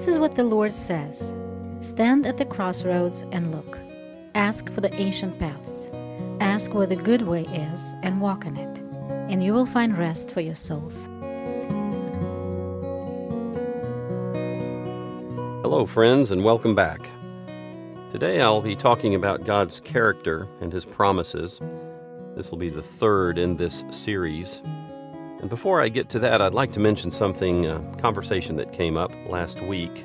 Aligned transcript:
This 0.00 0.08
is 0.08 0.18
what 0.18 0.34
the 0.34 0.44
Lord 0.44 0.72
says 0.72 1.34
Stand 1.82 2.24
at 2.24 2.38
the 2.38 2.46
crossroads 2.46 3.20
and 3.32 3.52
look. 3.52 3.78
Ask 4.34 4.72
for 4.72 4.80
the 4.80 4.94
ancient 4.94 5.38
paths. 5.38 5.90
Ask 6.40 6.72
where 6.72 6.86
the 6.86 6.96
good 6.96 7.20
way 7.20 7.42
is 7.42 7.92
and 8.02 8.18
walk 8.18 8.46
in 8.46 8.56
it, 8.56 8.78
and 9.30 9.44
you 9.44 9.52
will 9.52 9.66
find 9.66 9.98
rest 9.98 10.30
for 10.30 10.40
your 10.40 10.54
souls. 10.54 11.04
Hello, 15.60 15.84
friends, 15.84 16.30
and 16.30 16.42
welcome 16.42 16.74
back. 16.74 17.02
Today 18.10 18.40
I'll 18.40 18.62
be 18.62 18.76
talking 18.76 19.14
about 19.14 19.44
God's 19.44 19.80
character 19.80 20.48
and 20.62 20.72
His 20.72 20.86
promises. 20.86 21.60
This 22.36 22.50
will 22.50 22.56
be 22.56 22.70
the 22.70 22.82
third 22.82 23.36
in 23.36 23.54
this 23.54 23.84
series. 23.90 24.62
And 25.40 25.48
before 25.48 25.80
I 25.80 25.88
get 25.88 26.08
to 26.10 26.18
that, 26.20 26.42
I'd 26.42 26.54
like 26.54 26.72
to 26.72 26.80
mention 26.80 27.10
something, 27.10 27.66
a 27.66 27.80
conversation 27.98 28.56
that 28.56 28.72
came 28.72 28.96
up 28.96 29.12
last 29.26 29.60
week. 29.62 30.04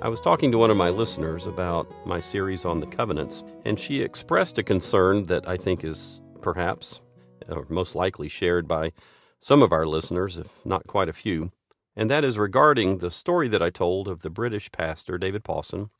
I 0.00 0.08
was 0.08 0.20
talking 0.20 0.50
to 0.50 0.58
one 0.58 0.70
of 0.70 0.76
my 0.76 0.90
listeners 0.90 1.46
about 1.46 1.88
my 2.06 2.20
series 2.20 2.64
on 2.64 2.80
the 2.80 2.86
covenants, 2.86 3.44
and 3.64 3.78
she 3.78 4.02
expressed 4.02 4.58
a 4.58 4.62
concern 4.62 5.26
that 5.26 5.48
I 5.48 5.56
think 5.56 5.84
is 5.84 6.20
perhaps, 6.40 7.00
or 7.48 7.66
most 7.68 7.94
likely, 7.94 8.28
shared 8.28 8.66
by 8.66 8.92
some 9.38 9.62
of 9.62 9.72
our 9.72 9.86
listeners, 9.86 10.36
if 10.36 10.48
not 10.64 10.86
quite 10.86 11.08
a 11.08 11.12
few 11.12 11.52
and 11.96 12.10
that 12.10 12.24
is 12.24 12.38
regarding 12.38 12.98
the 12.98 13.10
story 13.10 13.48
that 13.48 13.62
I 13.62 13.70
told 13.70 14.08
of 14.08 14.22
the 14.22 14.30
British 14.30 14.72
pastor, 14.72 15.18
David 15.18 15.44
Pawson, 15.44 15.90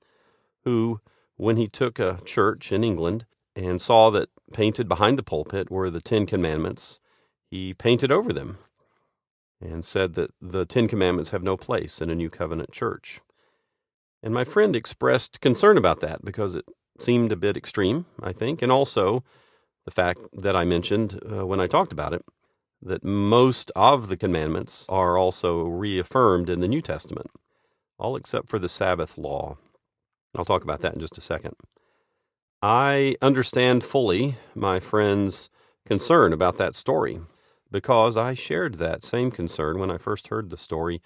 who, 0.65 1.01
when 1.37 1.57
he 1.57 1.69
took 1.69 1.99
a 1.99 2.21
church 2.25 2.73
in 2.73 2.83
England 2.83 3.27
and 3.55 3.81
saw 3.81 4.11
that 4.11 4.31
painted 4.53 4.89
behind 4.89 5.19
the 5.19 5.23
pulpit 5.23 5.71
were 5.71 5.91
the 5.91 6.01
Ten 6.01 6.25
Commandments, 6.25 6.99
he 7.53 7.75
painted 7.75 8.11
over 8.11 8.33
them 8.33 8.57
and 9.61 9.85
said 9.85 10.15
that 10.15 10.31
the 10.41 10.65
Ten 10.65 10.89
Commandments 10.89 11.33
have 11.33 11.43
no 11.43 11.55
place 11.55 12.01
in 12.01 12.09
a 12.09 12.15
New 12.15 12.31
Covenant 12.31 12.73
church. 12.73 13.21
And 14.23 14.33
my 14.33 14.43
friend 14.43 14.75
expressed 14.75 15.43
concern 15.43 15.77
about 15.77 16.01
that 16.01 16.25
because 16.25 16.55
it 16.55 16.65
seemed 16.99 17.31
a 17.31 17.37
bit 17.37 17.55
extreme, 17.55 18.07
I 18.23 18.33
think, 18.33 18.63
and 18.63 18.73
also 18.73 19.23
the 19.85 19.91
fact 19.91 20.21
that 20.33 20.57
I 20.57 20.65
mentioned 20.65 21.21
uh, 21.31 21.47
when 21.47 21.61
I 21.61 21.67
talked 21.67 21.93
about 21.93 22.15
it 22.15 22.25
that 22.81 23.05
most 23.05 23.71
of 23.77 24.09
the 24.09 24.17
commandments 24.17 24.87
are 24.89 25.19
also 25.19 25.65
reaffirmed 25.65 26.49
in 26.49 26.61
the 26.61 26.69
New 26.69 26.81
Testament, 26.81 27.31
all 27.99 28.17
except 28.17 28.49
for 28.49 28.59
the 28.59 28.69
Sabbath 28.69 29.19
law. 29.19 29.59
I'll 30.35 30.47
talk 30.47 30.65
about 30.65 30.81
that 30.81 30.95
in 30.95 31.01
just 31.01 31.19
a 31.19 31.21
second. 31.21 31.57
I 32.63 33.17
understand 33.21 33.85
fully 33.85 34.39
my 34.55 34.81
friend's 34.81 35.51
concern 35.85 36.33
about 36.33 36.57
that 36.57 36.75
story 36.75 37.21
because 37.73 38.17
I 38.17 38.35
shared 38.35 38.75
that 38.75 39.05
same 39.05 39.33
concern 39.33 39.81
when 39.81 39.91
I 39.91 39.99
first 39.99 40.29
heard 40.29 40.51
the 40.51 40.57
story. 40.57 41.03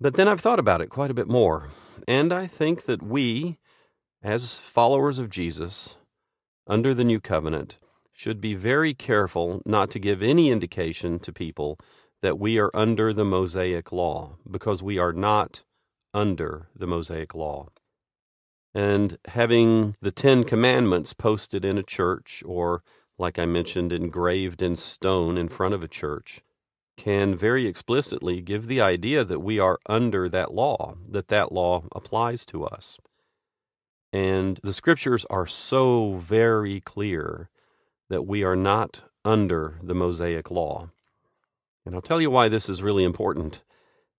But 0.00 0.14
then 0.14 0.28
I've 0.28 0.40
thought 0.40 0.58
about 0.58 0.80
it 0.80 0.88
quite 0.88 1.10
a 1.10 1.14
bit 1.14 1.28
more, 1.28 1.68
and 2.08 2.32
I 2.32 2.46
think 2.46 2.86
that 2.86 3.02
we, 3.02 3.58
as 4.22 4.58
followers 4.58 5.18
of 5.18 5.28
Jesus, 5.28 5.96
under 6.66 6.94
the 6.94 7.04
new 7.04 7.20
covenant, 7.20 7.76
should 8.12 8.40
be 8.40 8.54
very 8.54 8.94
careful 8.94 9.62
not 9.66 9.90
to 9.90 9.98
give 9.98 10.22
any 10.22 10.50
indication 10.50 11.18
to 11.18 11.32
people 11.32 11.78
that 12.20 12.38
we 12.38 12.58
are 12.58 12.70
under 12.72 13.12
the 13.12 13.24
Mosaic 13.24 13.90
law, 13.92 14.36
because 14.48 14.82
we 14.82 14.96
are 14.98 15.12
not 15.12 15.64
under 16.14 16.68
the 16.74 16.86
Mosaic 16.86 17.34
law. 17.34 17.68
And 18.74 19.18
having 19.26 19.96
the 20.00 20.12
Ten 20.12 20.44
Commandments 20.44 21.12
posted 21.14 21.64
in 21.64 21.78
a 21.78 21.82
church, 21.82 22.42
or 22.46 22.82
like 23.22 23.38
I 23.38 23.46
mentioned, 23.46 23.92
engraved 23.92 24.60
in 24.60 24.76
stone 24.76 25.38
in 25.38 25.48
front 25.48 25.72
of 25.72 25.82
a 25.82 25.88
church, 25.88 26.40
can 26.96 27.36
very 27.36 27.66
explicitly 27.66 28.42
give 28.42 28.66
the 28.66 28.80
idea 28.80 29.24
that 29.24 29.38
we 29.38 29.58
are 29.58 29.78
under 29.86 30.28
that 30.28 30.52
law, 30.52 30.96
that 31.08 31.28
that 31.28 31.52
law 31.52 31.84
applies 31.94 32.44
to 32.46 32.64
us. 32.64 32.98
And 34.12 34.60
the 34.62 34.74
scriptures 34.74 35.24
are 35.30 35.46
so 35.46 36.14
very 36.14 36.80
clear 36.80 37.48
that 38.10 38.26
we 38.26 38.42
are 38.42 38.56
not 38.56 39.04
under 39.24 39.78
the 39.82 39.94
Mosaic 39.94 40.50
law. 40.50 40.90
And 41.86 41.94
I'll 41.94 42.02
tell 42.02 42.20
you 42.20 42.30
why 42.30 42.48
this 42.48 42.68
is 42.68 42.82
really 42.82 43.04
important. 43.04 43.62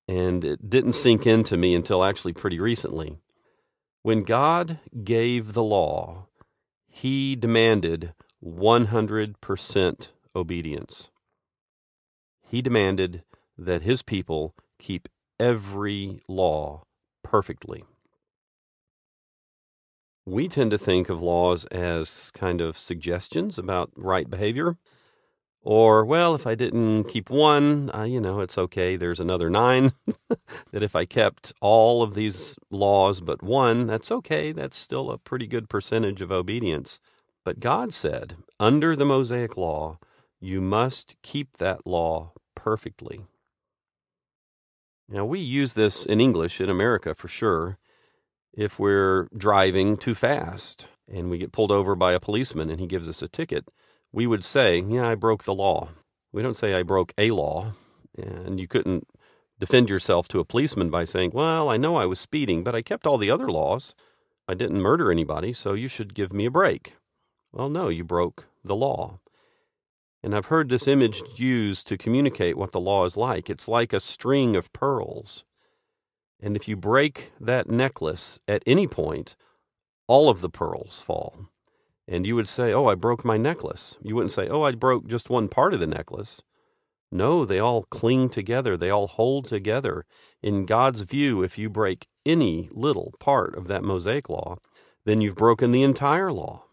And 0.08 0.44
it 0.44 0.70
didn't 0.70 0.94
sink 0.94 1.28
into 1.28 1.58
me 1.58 1.76
until 1.76 2.04
actually 2.04 2.34
pretty 2.34 2.60
recently. 2.60 3.20
When 4.02 4.24
God 4.24 4.80
gave 5.04 5.54
the 5.54 5.64
law, 5.64 6.28
He 6.88 7.36
demanded 7.36 8.14
100% 8.44 10.08
obedience. 10.36 11.10
He 12.42 12.62
demanded 12.62 13.24
that 13.58 13.84
His 13.84 14.02
people 14.02 14.54
keep 14.80 15.08
every 15.40 16.22
law 16.28 16.84
perfectly 17.24 17.84
we 20.26 20.48
tend 20.48 20.72
to 20.72 20.78
think 20.78 21.10
of 21.10 21.22
laws 21.22 21.66
as 21.66 22.32
kind 22.32 22.62
of 22.62 22.78
suggestions 22.78 23.58
about 23.58 23.92
right 23.96 24.30
behavior. 24.30 24.78
Or, 25.66 26.04
well, 26.04 26.36
if 26.36 26.46
I 26.46 26.56
didn't 26.56 27.06
keep 27.06 27.30
one, 27.30 27.90
uh, 27.94 28.04
you 28.04 28.20
know, 28.20 28.42
it's 28.42 28.58
okay. 28.58 28.98
There's 28.98 29.22
another 29.22 29.50
nine. 29.50 29.94
that 30.72 30.84
if 30.84 30.94
I 30.94 31.06
kept 31.06 31.54
all 31.62 32.04
of 32.04 32.16
these 32.16 32.56
laws 32.70 33.22
but 33.22 33.42
one, 33.42 33.88
that's 33.88 34.12
okay. 34.12 34.52
That's 34.52 34.76
still 34.78 35.10
a 35.10 35.18
pretty 35.18 35.48
good 35.48 35.70
percentage 35.70 36.22
of 36.22 36.34
obedience. 36.34 37.00
But 37.46 37.60
God 37.60 37.94
said, 37.94 38.38
under 38.60 38.96
the 38.96 39.06
Mosaic 39.06 39.58
law, 39.58 40.00
you 40.40 40.62
must 40.62 41.16
keep 41.22 41.58
that 41.58 41.86
law 41.86 42.34
perfectly. 42.56 43.26
Now, 45.10 45.26
we 45.26 45.40
use 45.40 45.74
this 45.74 46.06
in 46.06 46.22
English 46.22 46.62
in 46.62 46.70
America 46.70 47.14
for 47.14 47.28
sure 47.28 47.78
if 48.54 48.80
we're 48.80 49.28
driving 49.36 49.98
too 49.98 50.16
fast 50.16 50.88
and 51.12 51.30
we 51.30 51.38
get 51.38 51.52
pulled 51.52 51.72
over 51.72 51.96
by 51.96 52.14
a 52.14 52.20
policeman 52.20 52.70
and 52.70 52.80
he 52.80 52.88
gives 52.88 53.10
us 53.10 53.22
a 53.22 53.28
ticket, 53.28 53.68
we 54.12 54.28
would 54.28 54.46
say, 54.46 54.80
Yeah, 54.80 55.08
I 55.08 55.16
broke 55.16 55.44
the 55.44 55.54
law. 55.54 55.90
We 56.32 56.42
don't 56.42 56.56
say 56.56 56.74
I 56.74 56.84
broke 56.84 57.14
a 57.18 57.32
law. 57.32 57.74
And 58.18 58.60
you 58.60 58.68
couldn't 58.68 59.08
defend 59.60 59.90
yourself 59.90 60.28
to 60.30 60.40
a 60.40 60.46
policeman 60.46 60.90
by 60.90 61.06
saying, 61.06 61.32
Well, 61.34 61.68
I 61.68 61.78
know 61.78 61.96
I 61.96 62.06
was 62.06 62.20
speeding, 62.20 62.64
but 62.64 62.76
I 62.76 62.82
kept 62.82 63.08
all 63.08 63.18
the 63.18 63.32
other 63.32 63.50
laws. 63.50 63.96
I 64.48 64.54
didn't 64.54 64.82
murder 64.82 65.12
anybody, 65.12 65.54
so 65.54 65.74
you 65.74 65.88
should 65.88 66.14
give 66.14 66.32
me 66.32 66.46
a 66.46 66.52
break. 66.52 66.96
Well, 67.54 67.70
no, 67.70 67.88
you 67.88 68.04
broke 68.04 68.48
the 68.64 68.76
law. 68.76 69.20
And 70.24 70.36
I've 70.36 70.48
heard 70.48 70.70
this 70.70 70.88
image 70.88 71.22
used 71.36 71.88
to 71.88 71.98
communicate 71.98 72.58
what 72.58 72.72
the 72.72 72.80
law 72.80 73.06
is 73.06 73.16
like. 73.16 73.50
It's 73.50 73.68
like 73.68 73.94
a 73.94 74.00
string 74.00 74.56
of 74.56 74.74
pearls. 74.74 75.44
And 76.42 76.56
if 76.56 76.68
you 76.68 76.76
break 76.76 77.32
that 77.40 77.70
necklace 77.70 78.40
at 78.48 78.64
any 78.66 78.88
point, 78.88 79.36
all 80.08 80.30
of 80.30 80.42
the 80.42 80.50
pearls 80.50 81.02
fall. 81.06 81.50
And 82.08 82.26
you 82.26 82.36
would 82.36 82.50
say, 82.50 82.74
Oh, 82.74 82.88
I 82.88 82.96
broke 82.96 83.24
my 83.24 83.38
necklace. 83.38 83.98
You 84.02 84.16
wouldn't 84.16 84.32
say, 84.32 84.48
Oh, 84.48 84.64
I 84.64 84.72
broke 84.72 85.08
just 85.08 85.30
one 85.30 85.48
part 85.48 85.74
of 85.74 85.80
the 85.80 85.88
necklace. 85.88 86.42
No, 87.12 87.46
they 87.46 87.60
all 87.60 87.84
cling 87.84 88.30
together, 88.30 88.76
they 88.76 88.90
all 88.90 89.08
hold 89.08 89.46
together. 89.46 90.06
In 90.42 90.66
God's 90.66 91.04
view, 91.04 91.44
if 91.44 91.60
you 91.60 91.70
break 91.70 92.08
any 92.26 92.70
little 92.72 93.14
part 93.20 93.56
of 93.56 93.68
that 93.68 93.84
Mosaic 93.84 94.30
law, 94.30 94.58
then 95.06 95.22
you've 95.22 95.36
broken 95.36 95.72
the 95.72 95.84
entire 95.84 96.32
law. 96.32 96.64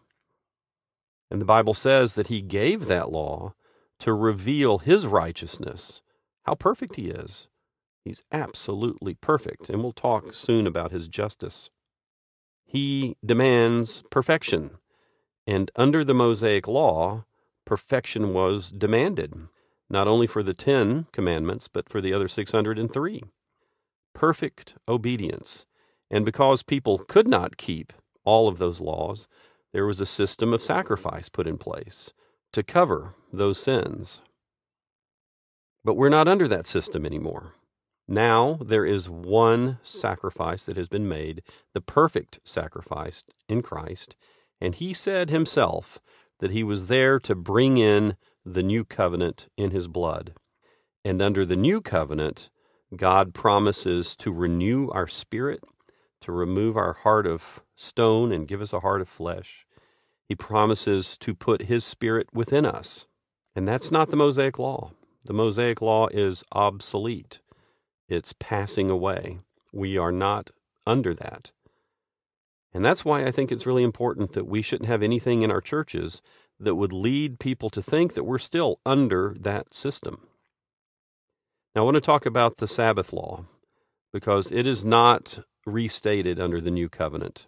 And 1.31 1.41
the 1.41 1.47
Bible 1.47 1.75
says 1.75 2.15
that 2.15 2.27
He 2.27 2.43
gave 2.43 2.87
that 2.87 3.13
law 3.13 3.55
to 4.01 4.13
reveal 4.13 4.79
His 4.79 5.07
righteousness, 5.07 6.03
how 6.45 6.55
perfect 6.55 6.97
He 6.97 7.09
is, 7.09 7.49
He's 8.05 8.23
absolutely 8.33 9.15
perfect, 9.15 9.69
and 9.69 9.83
we'll 9.83 9.93
talk 9.93 10.35
soon 10.35 10.67
about 10.67 10.91
his 10.91 11.09
justice. 11.09 11.71
He 12.65 13.17
demands 13.25 14.03
perfection, 14.11 14.79
and 15.47 15.71
under 15.77 16.03
the 16.03 16.15
Mosaic 16.15 16.67
law, 16.67 17.25
perfection 17.67 18.33
was 18.33 18.71
demanded, 18.71 19.35
not 19.91 20.09
only 20.09 20.27
for 20.27 20.43
the 20.43 20.55
Ten 20.55 21.07
Commandments, 21.13 21.69
but 21.69 21.89
for 21.89 22.01
the 22.01 22.15
other 22.15 22.29
603. 22.29 23.23
Perfect 24.15 24.75
obedience. 24.89 25.67
And 26.11 26.25
because 26.25 26.63
people 26.63 26.99
could 26.99 27.29
not 27.29 27.57
keep 27.57 27.93
all 28.25 28.49
of 28.49 28.59
those 28.59 28.81
laws, 28.81 29.29
there 29.73 29.87
was 29.87 30.01
a 30.01 30.07
system 30.07 30.53
of 30.53 30.63
sacrifice 30.63 31.29
put 31.29 31.47
in 31.47 31.59
place 31.59 32.13
to 32.53 32.63
cover 32.63 33.15
those 33.33 33.61
sins. 33.61 34.21
But 35.85 35.95
we're 35.95 36.09
not 36.09 36.29
under 36.29 36.49
that 36.49 36.67
system 36.67 37.07
anymore. 37.07 37.55
Now 38.09 38.59
there 38.61 38.85
is 38.85 39.09
one 39.09 39.79
sacrifice 39.83 40.65
that 40.67 40.77
has 40.77 40.89
been 40.89 41.09
made, 41.09 41.43
the 41.75 41.81
perfect 41.81 42.41
sacrifice 42.45 43.23
in 43.49 43.63
Christ. 43.63 44.17
And 44.61 44.75
he 44.75 44.93
said 44.93 45.31
himself 45.31 46.01
that 46.41 46.51
he 46.51 46.65
was 46.65 46.89
there 46.89 47.21
to 47.21 47.35
bring 47.35 47.77
in 47.77 48.17
the 48.45 48.63
new 48.63 48.85
covenant 48.85 49.49
in 49.57 49.71
his 49.71 49.87
blood. 49.87 50.35
And 51.05 51.23
under 51.23 51.47
the 51.47 51.57
new 51.57 51.81
covenant, 51.81 52.51
God 52.97 53.33
promises 53.33 54.17
to 54.17 54.33
renew 54.33 54.91
our 54.91 55.07
spirit, 55.07 55.63
to 56.21 56.33
remove 56.33 56.77
our 56.77 56.93
heart 56.93 57.27
of 57.27 57.61
stone 57.77 58.33
and 58.33 58.49
give 58.49 58.61
us 58.61 58.73
a 58.73 58.81
heart 58.81 59.01
of 59.01 59.09
flesh. 59.09 59.67
He 60.29 60.35
promises 60.35 61.17
to 61.19 61.35
put 61.35 61.63
his 61.63 61.85
spirit 61.85 62.29
within 62.33 62.65
us. 62.65 63.07
And 63.57 63.67
that's 63.67 63.91
not 63.91 64.11
the 64.11 64.17
Mosaic 64.17 64.59
law. 64.59 64.93
The 65.25 65.33
Mosaic 65.33 65.83
law 65.83 66.07
is 66.09 66.45
obsolete 66.53 67.41
it's 68.11 68.35
passing 68.39 68.91
away. 68.91 69.39
We 69.73 69.97
are 69.97 70.13
not 70.13 70.51
under 70.85 71.15
that. 71.15 71.53
And 72.75 72.85
that's 72.85 73.05
why 73.05 73.25
I 73.25 73.31
think 73.31 73.51
it's 73.51 73.67
really 73.67 73.85
important 73.85 74.33
that 74.33 74.47
we 74.47 74.63
shouldn't 74.63 74.89
have 74.89 75.03
anything 75.03 75.43
in 75.43 75.51
our 75.51 75.61
churches 75.61 76.21
that 76.59 76.75
would 76.75 76.93
lead 76.93 77.39
people 77.39 77.71
to 77.71 77.81
think 77.81 78.15
that 78.15 78.25
we're 78.25 78.39
still 78.39 78.81
under 78.85 79.37
that 79.39 79.73
system. 79.73 80.27
Now, 81.75 81.83
I 81.83 81.85
want 81.85 81.95
to 81.95 82.01
talk 82.01 82.27
about 82.27 82.57
the 82.57 82.67
Sabbath 82.67 83.13
law 83.13 83.45
because 84.13 84.51
it 84.51 84.67
is 84.67 84.85
not 84.85 85.39
restated 85.73 86.41
under 86.41 86.61
the 86.61 86.71
new 86.71 86.89
covenant. 86.89 87.47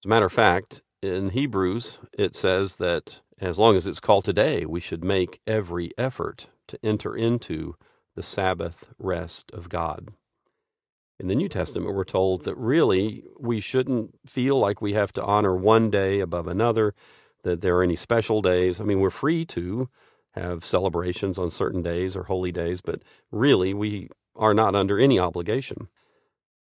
As 0.00 0.06
a 0.06 0.08
matter 0.08 0.26
of 0.26 0.32
fact, 0.32 0.82
in 1.02 1.30
Hebrews, 1.30 1.98
it 2.12 2.36
says 2.36 2.76
that 2.76 3.20
as 3.40 3.58
long 3.58 3.76
as 3.76 3.86
it's 3.86 4.00
called 4.00 4.24
today, 4.24 4.66
we 4.66 4.80
should 4.80 5.02
make 5.02 5.40
every 5.46 5.92
effort 5.96 6.48
to 6.68 6.78
enter 6.82 7.16
into 7.16 7.74
the 8.14 8.22
Sabbath 8.22 8.88
rest 8.98 9.50
of 9.52 9.68
God. 9.68 10.08
In 11.18 11.28
the 11.28 11.34
New 11.34 11.48
Testament, 11.48 11.94
we're 11.94 12.04
told 12.04 12.44
that 12.44 12.56
really 12.56 13.24
we 13.38 13.60
shouldn't 13.60 14.18
feel 14.26 14.58
like 14.58 14.80
we 14.80 14.94
have 14.94 15.12
to 15.14 15.22
honor 15.22 15.54
one 15.54 15.90
day 15.90 16.20
above 16.20 16.46
another, 16.46 16.94
that 17.42 17.60
there 17.60 17.76
are 17.76 17.82
any 17.82 17.96
special 17.96 18.42
days. 18.42 18.80
I 18.80 18.84
mean, 18.84 19.00
we're 19.00 19.10
free 19.10 19.44
to 19.46 19.88
have 20.32 20.64
celebrations 20.64 21.38
on 21.38 21.50
certain 21.50 21.82
days 21.82 22.16
or 22.16 22.24
holy 22.24 22.52
days, 22.52 22.80
but 22.80 23.02
really 23.30 23.74
we 23.74 24.08
are 24.36 24.54
not 24.54 24.74
under 24.74 24.98
any 24.98 25.18
obligation. 25.18 25.88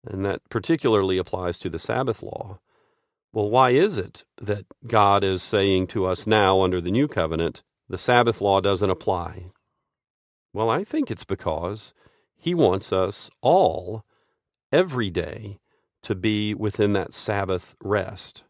And 0.09 0.25
that 0.25 0.41
particularly 0.49 1.17
applies 1.17 1.59
to 1.59 1.69
the 1.69 1.79
Sabbath 1.79 2.23
law. 2.23 2.59
Well, 3.33 3.49
why 3.49 3.71
is 3.71 3.97
it 3.97 4.23
that 4.41 4.65
God 4.87 5.23
is 5.23 5.43
saying 5.43 5.87
to 5.87 6.05
us 6.05 6.25
now 6.25 6.61
under 6.61 6.79
the 6.79 6.91
new 6.91 7.07
covenant, 7.07 7.61
the 7.89 7.97
Sabbath 7.97 8.41
law 8.41 8.61
doesn't 8.61 8.89
apply? 8.89 9.51
Well, 10.53 10.69
I 10.69 10.83
think 10.83 11.11
it's 11.11 11.25
because 11.25 11.93
He 12.35 12.55
wants 12.55 12.93
us 12.93 13.29
all, 13.41 14.05
every 14.71 15.09
day, 15.09 15.59
to 16.03 16.15
be 16.15 16.53
within 16.53 16.93
that 16.93 17.13
Sabbath 17.13 17.75
rest, 17.83 18.43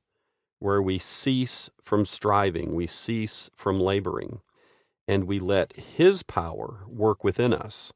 where 0.60 0.82
we 0.82 1.00
cease 1.00 1.70
from 1.82 2.06
striving, 2.06 2.76
we 2.76 2.88
cease 2.88 3.50
from 3.56 3.80
laboring, 3.80 4.42
and 5.08 5.24
we 5.24 5.40
let 5.40 5.76
His 5.76 6.24
power 6.24 6.84
work 6.88 7.24
within 7.24 7.52
us. 7.54 7.94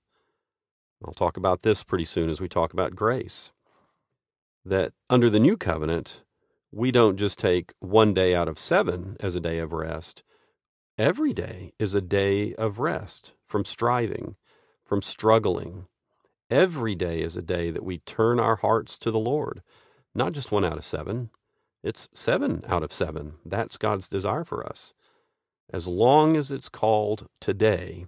I'll 1.05 1.13
talk 1.13 1.37
about 1.37 1.63
this 1.63 1.83
pretty 1.83 2.05
soon 2.05 2.29
as 2.29 2.39
we 2.39 2.47
talk 2.47 2.73
about 2.73 2.95
grace. 2.95 3.51
That 4.63 4.93
under 5.09 5.29
the 5.29 5.39
new 5.39 5.57
covenant, 5.57 6.21
we 6.71 6.91
don't 6.91 7.17
just 7.17 7.39
take 7.39 7.73
one 7.79 8.13
day 8.13 8.35
out 8.35 8.47
of 8.47 8.59
seven 8.59 9.17
as 9.19 9.35
a 9.35 9.39
day 9.39 9.57
of 9.59 9.73
rest. 9.73 10.23
Every 10.97 11.33
day 11.33 11.73
is 11.79 11.95
a 11.95 12.01
day 12.01 12.53
of 12.55 12.79
rest 12.79 13.33
from 13.47 13.65
striving, 13.65 14.35
from 14.85 15.01
struggling. 15.01 15.87
Every 16.49 16.95
day 16.95 17.21
is 17.21 17.35
a 17.35 17.41
day 17.41 17.71
that 17.71 17.83
we 17.83 17.99
turn 17.99 18.39
our 18.39 18.57
hearts 18.57 18.99
to 18.99 19.11
the 19.11 19.19
Lord. 19.19 19.63
Not 20.13 20.33
just 20.33 20.51
one 20.51 20.65
out 20.65 20.77
of 20.77 20.85
seven, 20.85 21.29
it's 21.83 22.07
seven 22.13 22.63
out 22.67 22.83
of 22.83 22.93
seven. 22.93 23.33
That's 23.45 23.77
God's 23.77 24.07
desire 24.07 24.43
for 24.43 24.65
us. 24.65 24.93
As 25.73 25.87
long 25.87 26.35
as 26.35 26.51
it's 26.51 26.69
called 26.69 27.27
today, 27.39 28.05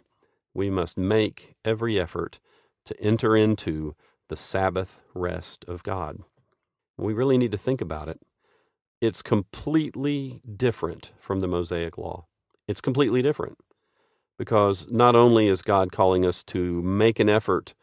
we 0.53 0.69
must 0.69 0.97
make 0.97 1.55
every 1.65 1.99
effort 1.99 2.39
to 2.85 2.99
enter 3.01 3.35
into 3.35 3.95
the 4.29 4.35
Sabbath 4.35 5.01
rest 5.13 5.65
of 5.67 5.83
God. 5.83 6.19
We 6.97 7.13
really 7.13 7.37
need 7.37 7.51
to 7.51 7.57
think 7.57 7.81
about 7.81 8.07
it. 8.07 8.19
It's 9.01 9.21
completely 9.21 10.41
different 10.55 11.11
from 11.19 11.39
the 11.41 11.47
Mosaic 11.47 11.97
Law. 11.97 12.25
It's 12.67 12.81
completely 12.81 13.21
different 13.21 13.57
because 14.37 14.89
not 14.91 15.15
only 15.15 15.47
is 15.47 15.61
God 15.61 15.91
calling 15.91 16.25
us 16.25 16.43
to 16.45 16.81
make 16.81 17.19
an 17.19 17.29
effort 17.29 17.73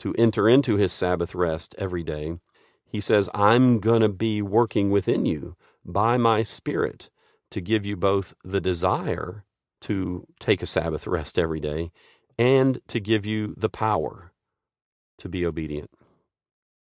to 0.00 0.14
enter 0.18 0.48
into 0.48 0.76
his 0.76 0.92
Sabbath 0.92 1.34
rest 1.34 1.74
every 1.78 2.02
day, 2.02 2.38
he 2.84 3.00
says, 3.00 3.30
I'm 3.34 3.78
going 3.80 4.02
to 4.02 4.08
be 4.08 4.42
working 4.42 4.90
within 4.90 5.24
you 5.26 5.56
by 5.84 6.16
my 6.16 6.42
Spirit 6.42 7.10
to 7.50 7.60
give 7.60 7.86
you 7.86 7.96
both 7.96 8.34
the 8.44 8.60
desire 8.60 9.44
to 9.82 10.26
take 10.40 10.62
a 10.62 10.66
Sabbath 10.66 11.06
rest 11.06 11.38
every 11.38 11.60
day 11.60 11.92
and 12.38 12.80
to 12.88 13.00
give 13.00 13.24
you 13.24 13.54
the 13.56 13.68
power 13.68 14.32
to 15.18 15.28
be 15.28 15.44
obedient. 15.46 15.90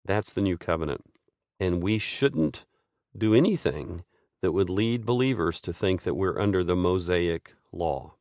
That's 0.06 0.34
the 0.34 0.42
new 0.42 0.58
covenant. 0.58 1.06
And 1.60 1.82
we 1.84 2.00
shouldn't 2.00 2.66
do 3.18 3.34
anything 3.34 4.04
that 4.42 4.52
would 4.52 4.70
lead 4.70 5.06
believers 5.06 5.60
to 5.62 5.74
think 5.74 6.04
that 6.04 6.16
we're 6.16 6.40
under 6.40 6.64
the 6.64 6.76
Mosaic 6.76 7.56
law. 7.72 8.14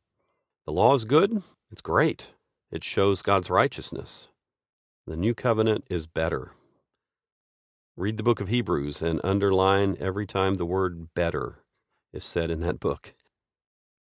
The 0.65 0.73
law 0.73 0.95
is 0.95 1.05
good, 1.05 1.43
it's 1.71 1.81
great, 1.81 2.31
it 2.71 2.83
shows 2.83 3.21
God's 3.21 3.49
righteousness. 3.49 4.27
The 5.05 5.15
new 5.15 5.33
covenant 5.33 5.85
is 5.89 6.07
better. 6.07 6.51
Read 7.95 8.17
the 8.17 8.23
book 8.23 8.41
of 8.41 8.49
Hebrews 8.49 9.01
and 9.01 9.21
underline 9.23 9.95
every 9.99 10.27
time 10.27 10.55
the 10.55 10.65
word 10.65 11.13
better 11.13 11.63
is 12.11 12.25
said 12.25 12.51
in 12.51 12.59
that 12.61 12.79
book. 12.79 13.13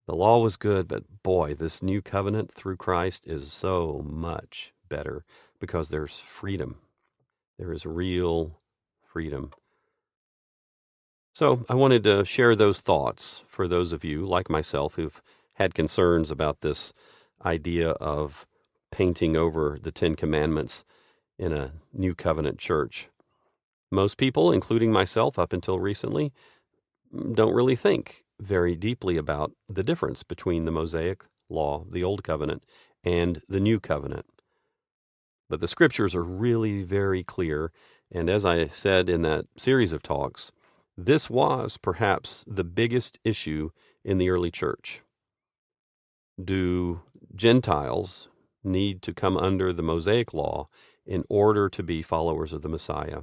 The 0.08 0.16
law 0.16 0.40
was 0.40 0.58
good, 0.58 0.88
but 0.88 1.24
boy, 1.24 1.54
this 1.54 1.82
new 1.82 2.02
covenant 2.02 2.52
through 2.52 2.78
Christ 2.78 3.26
is 3.28 3.52
so 3.52 4.04
much 4.06 4.74
better 4.90 5.26
because 5.60 5.90
there's 5.90 6.20
freedom. 6.20 6.78
There 7.58 7.72
is 7.72 7.86
real 7.86 8.60
freedom. 9.04 9.52
So 11.34 11.66
I 11.68 11.76
wanted 11.76 12.04
to 12.06 12.24
share 12.24 12.56
those 12.56 12.82
thoughts 12.82 13.44
for 13.48 13.68
those 13.68 13.92
of 13.92 14.04
you, 14.04 14.26
like 14.26 14.50
myself, 14.50 14.96
who've 14.96 15.22
had 15.56 15.74
concerns 15.74 16.32
about 16.32 16.62
this 16.62 16.94
idea 17.46 17.92
of 17.92 18.46
painting 18.92 19.36
over 19.36 19.78
the 19.82 19.92
Ten 19.92 20.16
Commandments 20.16 20.86
in 21.38 21.52
a 21.52 21.74
New 21.94 22.16
Covenant 22.16 22.60
church. 22.60 23.10
Most 23.92 24.18
people, 24.18 24.52
including 24.52 24.92
myself 24.92 25.38
up 25.38 25.54
until 25.54 25.80
recently, 25.80 26.32
mm, 27.14 27.36
don't 27.36 27.54
really 27.54 27.76
think 27.76 28.24
very 28.40 28.76
deeply 28.76 29.18
about 29.18 29.52
the 29.70 29.84
difference 29.84 30.24
between 30.24 30.66
the 30.66 30.72
Mosaic 30.72 31.24
law, 31.50 31.86
the 31.90 32.04
Old 32.04 32.24
Covenant, 32.24 32.64
and 33.04 33.42
the 33.48 33.60
New 33.60 33.80
Covenant. 33.80 34.26
But 35.56 35.62
the 35.62 35.68
scriptures 35.70 36.14
are 36.14 36.22
really 36.22 36.84
very 36.84 37.24
clear. 37.24 37.72
And 38.12 38.30
as 38.30 38.44
I 38.44 38.68
said 38.68 39.08
in 39.08 39.22
that 39.22 39.46
series 39.56 39.94
of 39.94 40.04
talks, 40.04 40.52
this 40.98 41.30
was 41.30 41.78
perhaps 41.78 42.44
the 42.46 42.66
biggest 42.66 43.20
issue 43.24 43.70
in 44.04 44.18
the 44.18 44.30
early 44.30 44.52
church. 44.52 45.00
Do 46.44 47.04
Gentiles 47.34 48.28
need 48.66 49.02
to 49.04 49.14
come 49.14 49.38
under 49.38 49.72
the 49.72 49.82
Mosaic 49.82 50.34
law 50.34 50.66
in 51.06 51.24
order 51.30 51.70
to 51.70 51.82
be 51.82 52.02
followers 52.02 52.52
of 52.52 52.62
the 52.62 52.68
Messiah? 52.68 53.22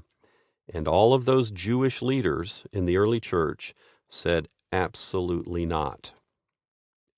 And 0.72 0.88
all 0.88 1.12
of 1.12 1.26
those 1.26 1.50
Jewish 1.50 2.00
leaders 2.00 2.64
in 2.72 2.86
the 2.86 2.96
early 2.96 3.20
church 3.20 3.74
said, 4.08 4.48
absolutely 4.72 5.66
not. 5.66 6.12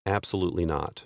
Absolutely 0.05 0.65
not. 0.65 1.05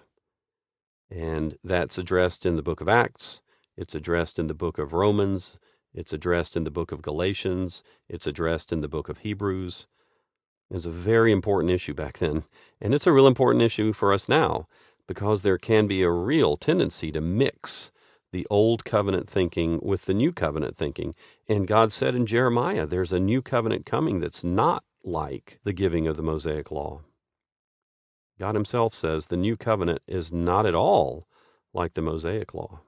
And 1.10 1.58
that's 1.62 1.98
addressed 1.98 2.46
in 2.46 2.56
the 2.56 2.62
book 2.62 2.80
of 2.80 2.88
Acts. 2.88 3.42
It's 3.78 3.94
addressed 3.94 4.40
in 4.40 4.48
the 4.48 4.54
book 4.54 4.76
of 4.76 4.92
Romans. 4.92 5.56
It's 5.94 6.12
addressed 6.12 6.56
in 6.56 6.64
the 6.64 6.70
book 6.70 6.90
of 6.90 7.00
Galatians. 7.00 7.84
It's 8.08 8.26
addressed 8.26 8.72
in 8.72 8.80
the 8.80 8.88
book 8.88 9.08
of 9.08 9.18
Hebrews. 9.18 9.86
It's 10.68 10.84
a 10.84 10.90
very 10.90 11.30
important 11.30 11.70
issue 11.70 11.94
back 11.94 12.18
then. 12.18 12.42
And 12.80 12.92
it's 12.92 13.06
a 13.06 13.12
real 13.12 13.28
important 13.28 13.62
issue 13.62 13.92
for 13.92 14.12
us 14.12 14.28
now 14.28 14.66
because 15.06 15.42
there 15.42 15.58
can 15.58 15.86
be 15.86 16.02
a 16.02 16.10
real 16.10 16.56
tendency 16.56 17.12
to 17.12 17.20
mix 17.20 17.92
the 18.32 18.48
old 18.50 18.84
covenant 18.84 19.30
thinking 19.30 19.78
with 19.80 20.06
the 20.06 20.12
new 20.12 20.32
covenant 20.32 20.76
thinking. 20.76 21.14
And 21.48 21.68
God 21.68 21.92
said 21.92 22.16
in 22.16 22.26
Jeremiah, 22.26 22.84
there's 22.84 23.12
a 23.12 23.20
new 23.20 23.40
covenant 23.40 23.86
coming 23.86 24.18
that's 24.18 24.42
not 24.42 24.82
like 25.04 25.60
the 25.62 25.72
giving 25.72 26.08
of 26.08 26.16
the 26.16 26.22
Mosaic 26.24 26.72
law. 26.72 27.02
God 28.40 28.56
Himself 28.56 28.92
says 28.92 29.28
the 29.28 29.36
new 29.36 29.56
covenant 29.56 30.02
is 30.08 30.32
not 30.32 30.66
at 30.66 30.74
all 30.74 31.28
like 31.72 31.94
the 31.94 32.02
Mosaic 32.02 32.52
law. 32.54 32.80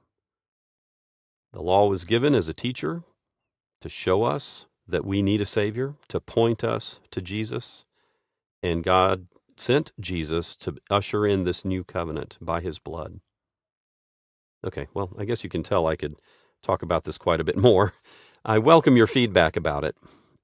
The 1.52 1.62
law 1.62 1.88
was 1.88 2.04
given 2.04 2.34
as 2.34 2.48
a 2.48 2.54
teacher 2.54 3.02
to 3.80 3.88
show 3.88 4.22
us 4.24 4.66
that 4.86 5.04
we 5.04 5.22
need 5.22 5.40
a 5.40 5.46
Savior, 5.46 5.94
to 6.08 6.20
point 6.20 6.62
us 6.62 7.00
to 7.10 7.20
Jesus. 7.20 7.84
And 8.62 8.84
God 8.84 9.26
sent 9.56 9.92
Jesus 9.98 10.54
to 10.56 10.76
usher 10.90 11.26
in 11.26 11.44
this 11.44 11.64
new 11.64 11.84
covenant 11.84 12.38
by 12.40 12.60
his 12.60 12.78
blood. 12.78 13.20
Okay, 14.64 14.88
well, 14.94 15.10
I 15.18 15.24
guess 15.24 15.42
you 15.42 15.50
can 15.50 15.62
tell 15.62 15.86
I 15.86 15.96
could 15.96 16.16
talk 16.62 16.82
about 16.82 17.04
this 17.04 17.18
quite 17.18 17.40
a 17.40 17.44
bit 17.44 17.56
more. 17.68 17.94
I 18.44 18.58
welcome 18.58 18.96
your 18.96 19.06
feedback 19.06 19.56
about 19.56 19.84
it, 19.84 19.96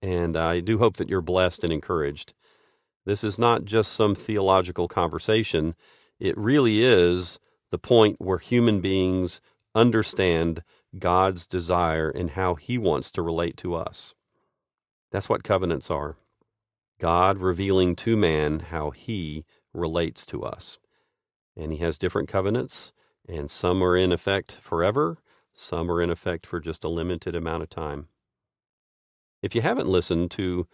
and 0.02 0.36
I 0.36 0.60
do 0.60 0.78
hope 0.78 0.96
that 0.96 1.08
you're 1.08 1.22
blessed 1.22 1.64
and 1.64 1.72
encouraged. 1.72 2.34
This 3.04 3.22
is 3.22 3.38
not 3.38 3.64
just 3.64 3.92
some 3.92 4.14
theological 4.14 4.88
conversation, 4.88 5.74
it 6.18 6.36
really 6.36 6.84
is 6.84 7.38
the 7.70 7.78
point 7.78 8.20
where 8.20 8.38
human 8.38 8.80
beings 8.80 9.40
understand 9.74 10.62
God's 10.98 11.46
desire 11.46 12.10
and 12.10 12.30
how 12.30 12.54
He 12.54 12.78
wants 12.78 13.10
to 13.12 13.22
relate 13.22 13.56
to 13.58 13.74
us. 13.74 14.14
That's 15.10 15.28
what 15.28 15.44
covenants 15.44 15.90
are 15.90 16.16
God 16.98 17.38
revealing 17.38 17.94
to 17.96 18.16
man 18.16 18.60
how 18.60 18.90
He 18.90 19.44
relates 19.74 20.24
to 20.26 20.42
us. 20.42 20.78
And 21.56 21.72
He 21.72 21.78
has 21.78 21.98
different 21.98 22.28
covenants, 22.28 22.92
and 23.28 23.50
some 23.50 23.82
are 23.82 23.96
in 23.96 24.12
effect 24.12 24.58
forever, 24.62 25.18
Some 25.58 25.90
are 25.90 26.02
in 26.02 26.10
effect 26.10 26.44
for 26.46 26.60
just 26.60 26.84
a 26.84 26.88
limited 26.88 27.34
amount 27.34 27.62
of 27.62 27.70
time. 27.70 28.08
If 29.42 29.54
you 29.54 29.62
haven't 29.62 29.88
listened 29.88 30.30
to 30.32 30.68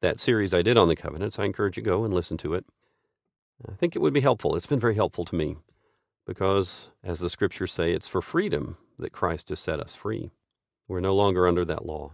that 0.00 0.20
series 0.20 0.54
I 0.54 0.62
did 0.62 0.78
on 0.78 0.86
the 0.86 0.94
covenants, 0.94 1.40
I 1.40 1.44
encourage 1.44 1.76
you 1.76 1.82
to 1.82 1.90
go 1.90 2.04
and 2.04 2.14
listen 2.14 2.36
to 2.38 2.54
it. 2.54 2.64
I 3.68 3.74
think 3.74 3.96
it 3.96 3.98
would 3.98 4.14
be 4.14 4.20
helpful. 4.20 4.54
It's 4.54 4.66
been 4.66 4.78
very 4.78 4.94
helpful 4.94 5.24
to 5.24 5.34
me 5.34 5.56
because, 6.28 6.90
as 7.02 7.20
the 7.20 7.30
scriptures 7.30 7.72
say, 7.72 7.92
it's 7.92 8.06
for 8.06 8.20
freedom 8.20 8.76
that 8.98 9.12
Christ 9.12 9.48
has 9.48 9.60
set 9.60 9.80
us 9.80 9.94
free. 9.94 10.30
We're 10.86 11.00
no 11.00 11.14
longer 11.14 11.48
under 11.48 11.64
that 11.64 11.86
law. 11.86 12.12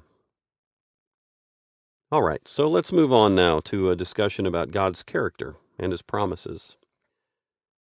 All 2.12 2.22
right, 2.22 2.46
so 2.46 2.70
let's 2.70 2.92
move 2.92 3.12
on 3.12 3.34
now 3.34 3.58
to 3.64 3.90
a 3.90 3.96
discussion 3.96 4.46
about 4.46 4.70
God's 4.70 5.02
character 5.02 5.56
and 5.80 5.90
his 5.90 6.00
promises. 6.00 6.76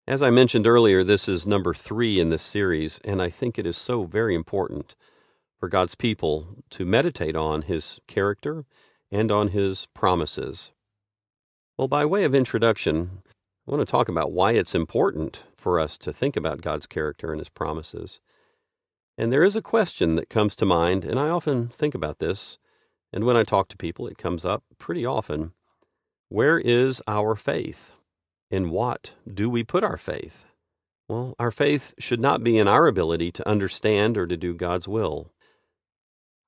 As 0.08 0.22
I 0.22 0.30
mentioned 0.30 0.66
earlier, 0.66 1.04
this 1.04 1.28
is 1.28 1.46
number 1.46 1.74
three 1.74 2.18
in 2.18 2.30
this 2.30 2.44
series, 2.44 3.02
and 3.04 3.22
I 3.22 3.30
think 3.30 3.60
it 3.60 3.68
is 3.68 3.76
so 3.76 4.06
very 4.06 4.36
important 4.36 4.96
for 5.60 5.68
God's 5.68 5.96
people 5.96 6.64
to 6.70 6.86
meditate 6.86 7.36
on 7.36 7.64
his 7.64 8.00
character 8.08 8.64
and 9.12 9.34
on 9.34 9.50
his 9.50 9.88
promises. 9.94 10.72
Well, 11.78 11.90
by 11.90 12.06
way 12.06 12.24
of 12.24 12.34
introduction, 12.34 13.22
I 13.68 13.72
want 13.72 13.82
to 13.82 13.92
talk 13.92 14.10
about 14.10 14.32
why 14.32 14.52
it's 14.52 14.76
important 14.76 15.44
for 15.56 15.80
us 15.80 15.98
to 16.00 16.14
think 16.14 16.38
about 16.38 16.62
God's 16.62 16.86
character 16.86 17.32
and 17.32 17.40
his 17.40 17.50
promises. 17.50 18.22
And 19.18 19.34
there 19.34 19.44
is 19.44 19.56
a 19.56 19.62
question 19.62 20.16
that 20.16 20.30
comes 20.30 20.56
to 20.58 20.66
mind, 20.66 21.04
and 21.04 21.20
I 21.20 21.30
often 21.30 21.70
think 21.70 21.96
about 21.96 22.20
this, 22.20 22.60
and 23.12 23.24
when 23.24 23.36
I 23.36 23.44
talk 23.44 23.70
to 23.70 23.78
people, 23.78 24.08
it 24.08 24.20
comes 24.20 24.46
up 24.46 24.64
pretty 24.78 25.04
often. 25.04 25.54
Where 26.30 26.60
is 26.60 27.02
our 27.08 27.36
faith? 27.36 27.94
In 28.52 28.70
what 28.70 29.16
do 29.32 29.50
we 29.50 29.64
put 29.64 29.84
our 29.84 29.98
faith? 29.98 30.46
Well, 31.10 31.34
our 31.40 31.52
faith 31.52 31.96
should 31.98 32.20
not 32.20 32.44
be 32.44 32.60
in 32.60 32.68
our 32.68 32.86
ability 32.86 33.32
to 33.32 33.50
understand 33.50 34.16
or 34.16 34.28
to 34.28 34.38
do 34.38 34.54
God's 34.54 34.88
will. 34.88 35.32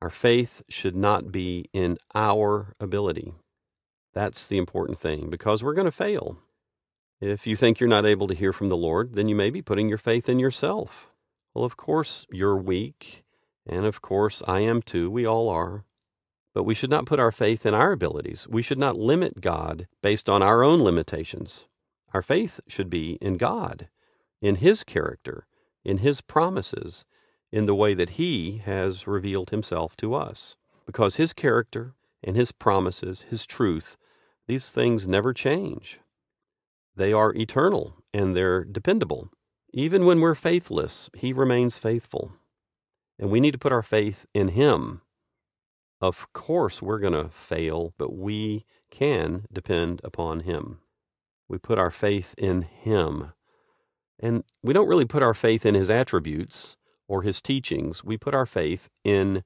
Our 0.03 0.12
faith 0.12 0.62
should 0.69 0.95
not 0.95 1.31
be 1.31 1.65
in 1.74 1.97
our 2.13 2.75
ability. 2.79 3.33
That's 4.13 4.45
the 4.45 4.59
important 4.59 5.00
thing 5.00 5.31
because 5.31 5.63
we're 5.63 5.74
going 5.74 5.86
to 5.86 5.91
fail. 5.91 6.38
If 7.19 7.47
you 7.47 7.55
think 7.55 7.79
you're 7.79 7.89
not 7.89 8.05
able 8.05 8.27
to 8.27 8.36
hear 8.36 8.53
from 8.53 8.69
the 8.69 8.77
Lord, 8.77 9.15
then 9.15 9.27
you 9.27 9.36
may 9.36 9.50
be 9.50 9.63
putting 9.63 9.89
your 9.89 9.97
faith 9.97 10.29
in 10.29 10.38
yourself. 10.38 11.07
Well, 11.55 11.65
of 11.65 11.75
course, 11.75 12.27
you're 12.31 12.57
weak, 12.57 13.24
and 13.65 13.88
of 13.88 14.03
course, 14.03 14.43
I 14.47 14.59
am 14.59 14.83
too. 14.83 15.09
We 15.09 15.25
all 15.25 15.50
are. 15.50 15.83
But 16.53 16.63
we 16.63 16.75
should 16.75 16.91
not 16.91 17.07
put 17.07 17.19
our 17.19 17.31
faith 17.31 17.65
in 17.65 17.74
our 17.74 17.91
abilities. 17.91 18.47
We 18.47 18.62
should 18.62 18.77
not 18.77 19.00
limit 19.00 19.41
God 19.41 19.88
based 20.03 20.29
on 20.29 20.43
our 20.43 20.63
own 20.63 20.83
limitations. 20.83 21.65
Our 22.13 22.21
faith 22.21 22.59
should 22.67 22.89
be 22.89 23.17
in 23.19 23.38
God, 23.38 23.89
in 24.39 24.57
His 24.57 24.83
character, 24.83 25.47
in 25.83 26.00
His 26.00 26.21
promises, 26.21 27.03
in 27.51 27.65
the 27.65 27.75
way 27.75 27.95
that 27.95 28.12
He 28.12 28.62
has 28.65 29.07
revealed 29.07 29.50
Himself 29.50 29.95
to 29.97 30.13
us. 30.13 30.55
Because 30.86 31.15
His 31.15 31.33
character 31.33 31.95
and 32.24 32.36
His 32.36 32.51
promises, 32.51 33.25
His 33.29 33.47
truth, 33.47 33.97
these 34.45 34.69
things 34.69 35.07
never 35.07 35.33
change. 35.33 36.00
They 36.98 37.13
are 37.13 37.32
eternal 37.36 37.96
and 38.12 38.36
they're 38.36 38.63
dependable. 38.63 39.30
Even 39.72 40.06
when 40.06 40.20
we're 40.20 40.34
faithless, 40.34 41.12
He 41.16 41.32
remains 41.32 41.77
faithful. 41.77 42.34
And 43.20 43.30
we 43.30 43.39
need 43.39 43.51
to 43.51 43.60
put 43.60 43.72
our 43.72 43.84
faith 43.84 44.25
in 44.34 44.50
Him. 44.50 45.01
Of 46.01 46.32
course, 46.34 46.82
we're 46.82 47.00
going 47.00 47.13
to 47.13 47.30
fail, 47.30 47.94
but 48.00 48.16
we 48.16 48.66
can 48.89 49.46
depend 49.54 50.01
upon 50.04 50.42
Him. 50.42 50.80
We 51.48 51.60
put 51.60 51.77
our 51.77 51.92
faith 51.92 52.34
in 52.36 52.63
Him. 52.63 53.32
And 54.20 54.44
we 54.63 54.74
don't 54.74 54.88
really 54.88 55.06
put 55.06 55.22
our 55.22 55.36
faith 55.36 55.68
in 55.68 55.75
His 55.75 55.92
attributes 55.92 56.77
or 57.08 57.22
His 57.22 57.44
teachings. 57.44 58.04
We 58.04 58.18
put 58.18 58.34
our 58.34 58.48
faith 58.48 58.89
in 59.04 59.44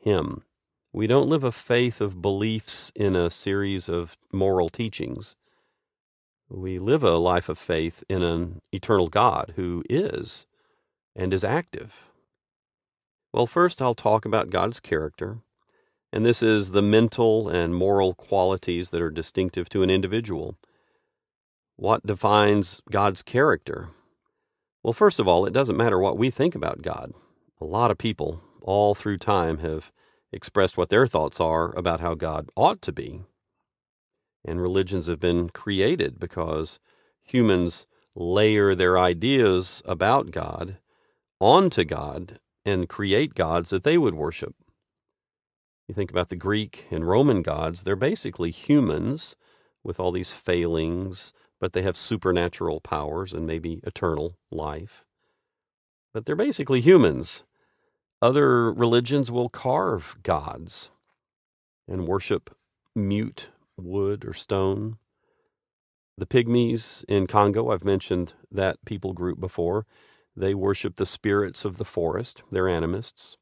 Him. 0.00 0.44
We 0.92 1.08
don't 1.08 1.28
live 1.28 1.42
a 1.42 1.50
faith 1.50 2.00
of 2.00 2.22
beliefs 2.22 2.92
in 2.94 3.16
a 3.16 3.30
series 3.30 3.88
of 3.88 4.16
moral 4.32 4.68
teachings. 4.68 5.34
We 6.54 6.78
live 6.78 7.02
a 7.02 7.16
life 7.16 7.48
of 7.48 7.58
faith 7.58 8.04
in 8.10 8.22
an 8.22 8.60
eternal 8.72 9.08
God 9.08 9.54
who 9.56 9.82
is 9.88 10.44
and 11.16 11.32
is 11.32 11.44
active. 11.44 11.94
Well, 13.32 13.46
first 13.46 13.80
I'll 13.80 13.94
talk 13.94 14.26
about 14.26 14.50
God's 14.50 14.78
character, 14.78 15.38
and 16.12 16.26
this 16.26 16.42
is 16.42 16.72
the 16.72 16.82
mental 16.82 17.48
and 17.48 17.74
moral 17.74 18.12
qualities 18.12 18.90
that 18.90 19.00
are 19.00 19.10
distinctive 19.10 19.70
to 19.70 19.82
an 19.82 19.88
individual. 19.88 20.58
What 21.76 22.04
defines 22.06 22.82
God's 22.90 23.22
character? 23.22 23.88
Well, 24.82 24.92
first 24.92 25.18
of 25.18 25.26
all, 25.26 25.46
it 25.46 25.54
doesn't 25.54 25.78
matter 25.78 25.98
what 25.98 26.18
we 26.18 26.28
think 26.28 26.54
about 26.54 26.82
God. 26.82 27.14
A 27.62 27.64
lot 27.64 27.90
of 27.90 27.96
people, 27.96 28.42
all 28.60 28.94
through 28.94 29.16
time, 29.16 29.58
have 29.58 29.90
expressed 30.30 30.76
what 30.76 30.90
their 30.90 31.06
thoughts 31.06 31.40
are 31.40 31.74
about 31.78 32.00
how 32.00 32.12
God 32.12 32.50
ought 32.56 32.82
to 32.82 32.92
be. 32.92 33.22
And 34.44 34.60
religions 34.60 35.06
have 35.06 35.20
been 35.20 35.50
created 35.50 36.18
because 36.18 36.78
humans 37.22 37.86
layer 38.14 38.74
their 38.74 38.98
ideas 38.98 39.82
about 39.84 40.30
God 40.30 40.78
onto 41.40 41.84
God 41.84 42.40
and 42.64 42.88
create 42.88 43.34
gods 43.34 43.70
that 43.70 43.84
they 43.84 43.98
would 43.98 44.14
worship. 44.14 44.54
You 45.88 45.94
think 45.94 46.10
about 46.10 46.28
the 46.28 46.36
Greek 46.36 46.86
and 46.90 47.08
Roman 47.08 47.42
gods, 47.42 47.82
they're 47.82 47.96
basically 47.96 48.50
humans 48.50 49.36
with 49.84 49.98
all 49.98 50.12
these 50.12 50.32
failings 50.32 51.32
but 51.62 51.74
they 51.74 51.82
have 51.82 51.96
supernatural 51.96 52.80
powers 52.80 53.32
and 53.32 53.46
maybe 53.46 53.80
eternal 53.84 54.36
life. 54.50 55.04
But 56.12 56.26
they're 56.26 56.34
basically 56.34 56.80
humans. 56.80 57.44
Other 58.20 58.72
religions 58.72 59.30
will 59.30 59.48
carve 59.48 60.16
gods 60.24 60.90
and 61.86 62.08
worship 62.08 62.56
mute 62.96 63.50
wood 63.76 64.24
or 64.24 64.32
stone. 64.32 64.98
The 66.18 66.26
Pygmies 66.26 67.04
in 67.08 67.26
Congo, 67.26 67.70
I've 67.70 67.84
mentioned 67.84 68.34
that 68.50 68.84
people 68.84 69.12
group 69.12 69.40
before. 69.40 69.86
They 70.36 70.54
worship 70.54 70.96
the 70.96 71.06
spirits 71.06 71.64
of 71.64 71.78
the 71.78 71.84
forest. 71.84 72.42
They're 72.50 72.68
animists. 72.68 73.36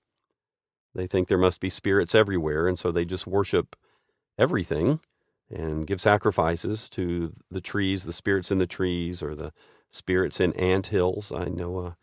They 0.95 1.07
think 1.07 1.29
there 1.29 1.39
must 1.39 1.61
be 1.61 1.71
spirits 1.71 2.15
everywhere, 2.15 2.67
and 2.67 2.79
so 2.79 2.91
they 2.91 3.05
just 3.05 3.27
worship 3.27 3.77
everything 4.39 5.01
and 5.49 5.87
give 5.87 6.01
sacrifices 6.01 6.89
to 6.91 7.33
the 7.51 7.61
trees, 7.61 8.05
the 8.05 8.13
spirits 8.13 8.51
in 8.51 8.59
the 8.59 8.67
trees, 8.67 9.23
or 9.23 9.35
the 9.35 9.53
spirits 9.91 10.41
in 10.41 10.53
ant 10.55 10.89
hills. 10.89 11.33
I 11.33 11.47
know 11.47 11.79
a 11.81 11.97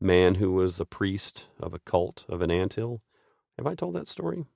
man 0.00 0.36
who 0.36 0.52
was 0.52 0.80
a 0.80 0.84
priest 0.86 1.46
of 1.60 1.74
a 1.74 1.78
cult 1.78 2.24
of 2.28 2.42
an 2.42 2.50
ant 2.50 2.74
hill. 2.74 3.02
Have 3.56 3.66
I 3.66 3.74
told 3.74 3.94
that 3.94 4.08
story? 4.08 4.46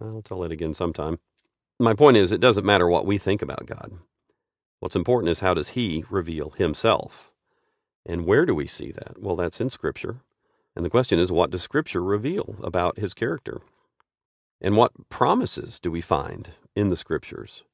I'll 0.00 0.22
tell 0.22 0.44
it 0.44 0.52
again 0.52 0.74
sometime. 0.74 1.18
My 1.78 1.94
point 1.94 2.16
is, 2.16 2.32
it 2.32 2.40
doesn't 2.40 2.66
matter 2.66 2.88
what 2.88 3.06
we 3.06 3.18
think 3.18 3.42
about 3.42 3.66
God. 3.66 3.92
What's 4.80 4.96
important 4.96 5.30
is 5.30 5.40
how 5.40 5.54
does 5.54 5.70
He 5.70 6.04
reveal 6.10 6.50
Himself? 6.50 7.30
And 8.04 8.24
where 8.24 8.46
do 8.46 8.54
we 8.54 8.66
see 8.66 8.92
that? 8.92 9.20
Well, 9.20 9.36
that's 9.36 9.60
in 9.60 9.70
Scripture. 9.70 10.20
And 10.74 10.84
the 10.84 10.90
question 10.90 11.18
is, 11.18 11.32
what 11.32 11.50
does 11.50 11.62
Scripture 11.62 12.02
reveal 12.02 12.56
about 12.62 12.98
His 12.98 13.14
character? 13.14 13.60
And 14.60 14.76
what 14.76 15.08
promises 15.08 15.78
do 15.78 15.90
we 15.90 16.00
find 16.00 16.50
in 16.74 16.88
the 16.88 16.96
Scriptures? 16.96 17.64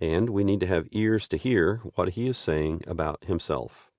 and 0.00 0.30
we 0.30 0.42
need 0.42 0.60
to 0.60 0.66
have 0.66 0.88
ears 0.92 1.28
to 1.28 1.36
hear 1.36 1.80
what 1.94 2.10
he 2.10 2.26
is 2.26 2.38
saying 2.38 2.82
about 2.86 3.24
himself. 3.24 3.90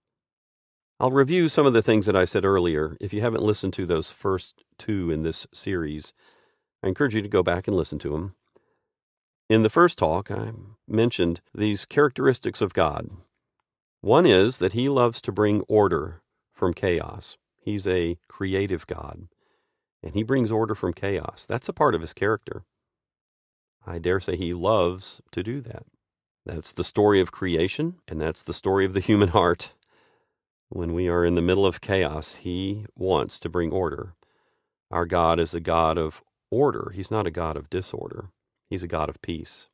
I'll 0.99 1.11
review 1.11 1.47
some 1.47 1.65
of 1.65 1.73
the 1.73 1.81
things 1.81 2.05
that 2.05 2.15
I 2.15 2.25
said 2.25 2.45
earlier. 2.45 2.97
If 2.99 3.13
you 3.13 3.21
haven't 3.21 3.43
listened 3.43 3.73
to 3.73 3.85
those 3.85 4.11
first 4.11 4.63
two 4.77 5.11
in 5.11 5.23
this 5.23 5.47
series, 5.53 6.13
I 6.83 6.87
encourage 6.87 7.15
you 7.15 7.21
to 7.21 7.27
go 7.27 7.43
back 7.43 7.67
and 7.67 7.77
listen 7.77 7.99
to 7.99 8.09
them. 8.09 8.35
In 9.51 9.63
the 9.63 9.69
first 9.69 9.97
talk, 9.97 10.31
I 10.31 10.53
mentioned 10.87 11.41
these 11.53 11.83
characteristics 11.83 12.61
of 12.61 12.73
God. 12.73 13.09
One 13.99 14.25
is 14.25 14.59
that 14.59 14.71
he 14.71 14.87
loves 14.87 15.19
to 15.23 15.33
bring 15.33 15.59
order 15.67 16.21
from 16.53 16.73
chaos. 16.73 17.35
He's 17.59 17.85
a 17.85 18.17
creative 18.29 18.87
God, 18.87 19.27
and 20.01 20.13
he 20.13 20.23
brings 20.23 20.53
order 20.53 20.73
from 20.73 20.93
chaos. 20.93 21.45
That's 21.45 21.67
a 21.67 21.73
part 21.73 21.95
of 21.95 21.99
his 21.99 22.13
character. 22.13 22.63
I 23.85 23.99
dare 23.99 24.21
say 24.21 24.37
he 24.37 24.53
loves 24.53 25.21
to 25.33 25.43
do 25.43 25.59
that. 25.59 25.83
That's 26.45 26.71
the 26.71 26.85
story 26.85 27.19
of 27.19 27.33
creation, 27.33 27.95
and 28.07 28.21
that's 28.21 28.43
the 28.43 28.53
story 28.53 28.85
of 28.85 28.93
the 28.93 29.01
human 29.01 29.29
heart. 29.39 29.73
When 30.69 30.93
we 30.93 31.09
are 31.09 31.25
in 31.25 31.35
the 31.35 31.41
middle 31.41 31.65
of 31.65 31.81
chaos, 31.81 32.35
he 32.35 32.85
wants 32.95 33.37
to 33.39 33.49
bring 33.49 33.73
order. 33.73 34.13
Our 34.89 35.05
God 35.05 35.41
is 35.41 35.53
a 35.53 35.59
God 35.59 35.97
of 35.97 36.23
order. 36.49 36.93
He's 36.95 37.11
not 37.11 37.27
a 37.27 37.31
God 37.31 37.57
of 37.57 37.69
disorder. 37.69 38.29
He's 38.71 38.83
a 38.83 38.87
God 38.87 39.09
of 39.09 39.21
peace. 39.21 39.67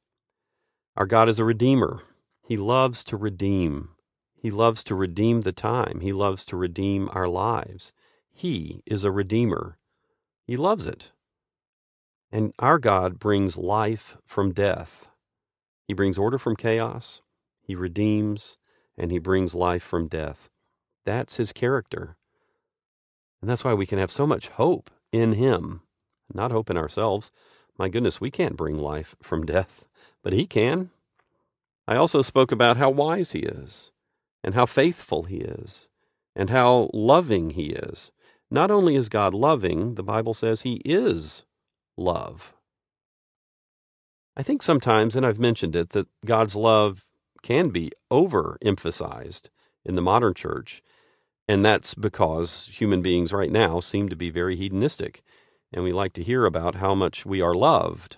Our 0.96 1.06
God 1.06 1.30
is 1.30 1.38
a 1.38 1.46
redeemer. 1.46 2.02
He 2.42 2.58
loves 2.58 3.04
to 3.04 3.16
redeem. 3.16 3.90
He 4.34 4.50
loves 4.50 4.84
to 4.86 4.96
redeem 4.96 5.42
the 5.42 5.52
time. 5.52 6.00
He 6.02 6.12
loves 6.12 6.44
to 6.46 6.58
redeem 6.58 7.08
our 7.14 7.28
lives. 7.28 7.92
He 8.34 8.82
is 8.88 9.04
a 9.04 9.12
redeemer. 9.12 9.78
He 10.48 10.58
loves 10.58 10.88
it. 10.88 11.12
And 12.32 12.54
our 12.58 12.80
God 12.80 13.20
brings 13.20 13.56
life 13.56 14.18
from 14.26 14.52
death. 14.52 15.10
He 15.88 15.94
brings 15.94 16.18
order 16.18 16.40
from 16.40 16.56
chaos, 16.56 17.22
He 17.62 17.76
redeems, 17.76 18.58
and 18.98 19.12
He 19.12 19.20
brings 19.20 19.54
life 19.54 19.84
from 19.84 20.08
death. 20.08 20.50
That's 21.06 21.36
His 21.36 21.54
character. 21.54 22.18
And 23.42 23.50
that's 23.50 23.64
why 23.64 23.76
we 23.76 23.86
can 23.86 24.00
have 24.00 24.12
so 24.12 24.26
much 24.26 24.50
hope 24.50 24.90
in 25.12 25.34
Him, 25.34 25.82
not 26.34 26.50
hope 26.50 26.72
in 26.72 26.78
ourselves. 26.78 27.32
My 27.78 27.90
goodness, 27.90 28.20
we 28.20 28.32
can't 28.32 28.58
bring 28.58 28.78
life 28.78 29.16
from 29.22 29.46
death, 29.46 29.86
but 30.24 30.34
He 30.34 30.46
can. 30.46 30.90
I 31.88 31.96
also 31.96 32.22
spoke 32.22 32.52
about 32.52 32.78
how 32.78 32.90
wise 32.90 33.32
He 33.32 33.40
is, 33.40 33.92
and 34.44 34.56
how 34.56 34.66
faithful 34.66 35.24
He 35.24 35.38
is, 35.38 35.88
and 36.36 36.50
how 36.50 36.90
loving 36.94 37.52
He 37.52 37.68
is. 37.68 38.12
Not 38.50 38.72
only 38.72 38.96
is 38.96 39.10
God 39.10 39.34
loving, 39.34 39.96
the 39.96 40.04
Bible 40.04 40.34
says 40.34 40.62
He 40.62 40.82
is 40.86 41.44
love. 41.98 42.54
I 44.36 44.44
think 44.44 44.62
sometimes, 44.62 45.16
and 45.16 45.26
I've 45.26 45.40
mentioned 45.40 45.76
it, 45.76 45.90
that 45.90 46.08
God's 46.26 46.56
love 46.56 47.04
can 47.42 47.70
be 47.70 47.92
overemphasized 48.12 49.50
in 49.84 49.96
the 49.96 50.02
modern 50.02 50.34
church. 50.34 50.84
And 51.48 51.64
that's 51.64 51.94
because 51.94 52.70
human 52.72 53.02
beings 53.02 53.34
right 53.34 53.52
now 53.52 53.80
seem 53.80 54.10
to 54.10 54.16
be 54.16 54.30
very 54.30 54.56
hedonistic. 54.56 55.24
And 55.74 55.84
we 55.84 55.92
like 55.92 56.14
to 56.14 56.24
hear 56.24 56.46
about 56.46 56.76
how 56.76 56.96
much 56.96 57.26
we 57.26 57.42
are 57.42 57.54
loved. 57.54 58.18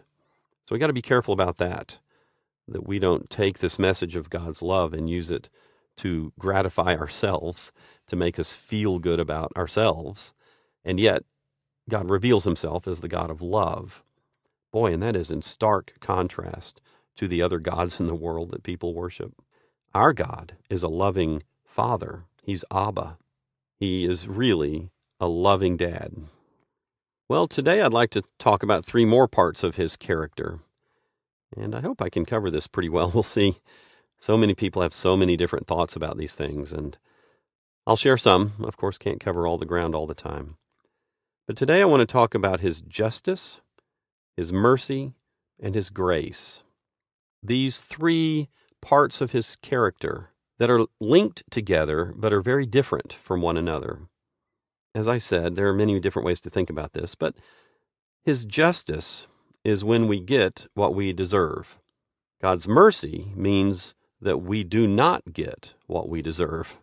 So 0.65 0.75
we 0.75 0.79
got 0.79 0.87
to 0.87 0.93
be 0.93 1.01
careful 1.01 1.33
about 1.33 1.57
that, 1.57 1.99
that 2.67 2.87
we 2.87 2.99
don't 2.99 3.29
take 3.29 3.59
this 3.59 3.79
message 3.79 4.15
of 4.15 4.29
God's 4.29 4.61
love 4.61 4.93
and 4.93 5.09
use 5.09 5.31
it 5.31 5.49
to 5.97 6.31
gratify 6.39 6.95
ourselves, 6.95 7.71
to 8.07 8.15
make 8.15 8.39
us 8.39 8.53
feel 8.53 8.99
good 8.99 9.19
about 9.19 9.51
ourselves. 9.57 10.33
And 10.85 10.99
yet, 10.99 11.23
God 11.89 12.09
reveals 12.09 12.43
himself 12.43 12.87
as 12.87 13.01
the 13.01 13.07
God 13.07 13.29
of 13.29 13.41
love. 13.41 14.03
Boy, 14.71 14.93
and 14.93 15.01
that 15.01 15.15
is 15.15 15.31
in 15.31 15.41
stark 15.41 15.93
contrast 15.99 16.79
to 17.17 17.27
the 17.27 17.41
other 17.41 17.59
gods 17.59 17.99
in 17.99 18.05
the 18.05 18.15
world 18.15 18.51
that 18.51 18.63
people 18.63 18.93
worship. 18.93 19.33
Our 19.93 20.13
God 20.13 20.55
is 20.69 20.83
a 20.83 20.87
loving 20.87 21.43
Father. 21.65 22.25
He's 22.43 22.63
Abba. 22.71 23.17
He 23.79 24.05
is 24.05 24.27
really 24.27 24.91
a 25.19 25.27
loving 25.27 25.75
dad. 25.75 26.13
Well, 27.29 27.45
today 27.45 27.83
I'd 27.83 27.93
like 27.93 28.09
to 28.11 28.23
talk 28.39 28.63
about 28.63 28.83
three 28.83 29.05
more 29.05 29.27
parts 29.27 29.63
of 29.63 29.75
his 29.75 29.95
character. 29.95 30.61
And 31.55 31.75
I 31.75 31.81
hope 31.81 32.01
I 32.01 32.09
can 32.09 32.25
cover 32.25 32.49
this 32.49 32.65
pretty 32.65 32.89
well. 32.89 33.11
We'll 33.13 33.21
see. 33.21 33.59
So 34.17 34.35
many 34.35 34.55
people 34.55 34.81
have 34.81 34.95
so 34.95 35.15
many 35.15 35.37
different 35.37 35.67
thoughts 35.67 35.95
about 35.95 36.17
these 36.17 36.33
things, 36.33 36.73
and 36.73 36.97
I'll 37.85 37.95
share 37.95 38.17
some. 38.17 38.53
Of 38.61 38.77
course, 38.77 38.97
can't 38.97 39.19
cover 39.19 39.45
all 39.45 39.59
the 39.59 39.67
ground 39.67 39.93
all 39.93 40.07
the 40.07 40.15
time. 40.15 40.57
But 41.45 41.55
today 41.55 41.83
I 41.83 41.85
want 41.85 42.01
to 42.01 42.07
talk 42.07 42.33
about 42.33 42.61
his 42.61 42.81
justice, 42.81 43.61
his 44.35 44.51
mercy, 44.51 45.13
and 45.59 45.75
his 45.75 45.91
grace. 45.91 46.63
These 47.43 47.79
three 47.81 48.49
parts 48.81 49.21
of 49.21 49.33
his 49.33 49.55
character 49.61 50.31
that 50.57 50.71
are 50.71 50.87
linked 50.99 51.43
together 51.51 52.11
but 52.17 52.33
are 52.33 52.41
very 52.41 52.65
different 52.65 53.13
from 53.13 53.43
one 53.43 53.55
another. 53.55 54.09
As 54.95 55.07
I 55.07 55.17
said, 55.17 55.55
there 55.55 55.67
are 55.67 55.73
many 55.73 55.99
different 55.99 56.25
ways 56.25 56.41
to 56.41 56.49
think 56.49 56.69
about 56.69 56.93
this, 56.93 57.15
but 57.15 57.35
his 58.23 58.45
justice 58.45 59.27
is 59.63 59.83
when 59.83 60.07
we 60.07 60.19
get 60.19 60.67
what 60.73 60.95
we 60.95 61.13
deserve. 61.13 61.77
God's 62.41 62.67
mercy 62.67 63.31
means 63.35 63.93
that 64.21 64.39
we 64.39 64.63
do 64.63 64.87
not 64.87 65.33
get 65.33 65.73
what 65.87 66.09
we 66.09 66.21
deserve. 66.21 66.77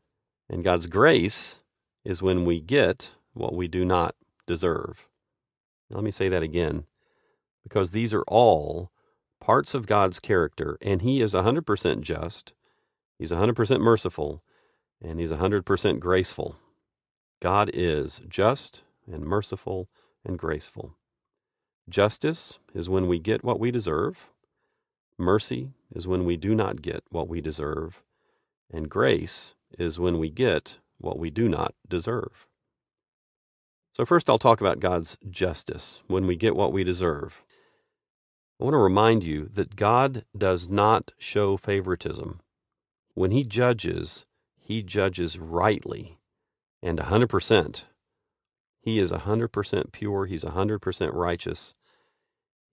And 0.48 0.64
God's 0.64 0.86
grace 0.86 1.60
is 2.04 2.22
when 2.22 2.44
we 2.44 2.60
get 2.60 3.10
what 3.32 3.54
we 3.54 3.68
do 3.68 3.84
not 3.84 4.14
deserve. 4.46 5.08
Now, 5.90 5.96
let 5.96 6.04
me 6.04 6.10
say 6.10 6.28
that 6.28 6.42
again 6.42 6.84
because 7.62 7.90
these 7.90 8.14
are 8.14 8.24
all 8.28 8.90
parts 9.40 9.74
of 9.74 9.86
God's 9.86 10.20
character, 10.20 10.78
and 10.80 11.02
He 11.02 11.20
is 11.20 11.34
100% 11.34 12.00
just, 12.00 12.52
He's 13.18 13.32
100% 13.32 13.80
merciful, 13.80 14.42
and 15.02 15.18
He's 15.18 15.32
100% 15.32 15.98
graceful. 15.98 16.56
God 17.40 17.70
is 17.72 18.22
just 18.28 18.82
and 19.10 19.24
merciful 19.24 19.88
and 20.24 20.38
graceful. 20.38 20.96
Justice 21.88 22.58
is 22.74 22.88
when 22.88 23.06
we 23.06 23.18
get 23.18 23.44
what 23.44 23.60
we 23.60 23.70
deserve. 23.70 24.26
Mercy 25.18 25.70
is 25.94 26.06
when 26.06 26.24
we 26.24 26.36
do 26.36 26.54
not 26.54 26.82
get 26.82 27.04
what 27.10 27.28
we 27.28 27.40
deserve. 27.40 28.02
And 28.72 28.88
grace 28.88 29.54
is 29.78 29.98
when 29.98 30.18
we 30.18 30.30
get 30.30 30.78
what 30.98 31.18
we 31.18 31.30
do 31.30 31.48
not 31.48 31.74
deserve. 31.88 32.46
So, 33.92 34.04
first, 34.04 34.28
I'll 34.28 34.38
talk 34.38 34.60
about 34.60 34.80
God's 34.80 35.16
justice 35.30 36.02
when 36.06 36.26
we 36.26 36.36
get 36.36 36.56
what 36.56 36.72
we 36.72 36.84
deserve. 36.84 37.42
I 38.60 38.64
want 38.64 38.74
to 38.74 38.78
remind 38.78 39.24
you 39.24 39.48
that 39.54 39.76
God 39.76 40.24
does 40.36 40.68
not 40.68 41.12
show 41.18 41.56
favoritism. 41.56 42.40
When 43.14 43.30
He 43.30 43.44
judges, 43.44 44.24
He 44.58 44.82
judges 44.82 45.38
rightly 45.38 46.18
and 46.82 46.98
100%. 46.98 47.84
He 48.80 48.98
is 48.98 49.10
100% 49.10 49.92
pure, 49.92 50.26
He's 50.26 50.44
100% 50.44 51.10
righteous. 51.12 51.74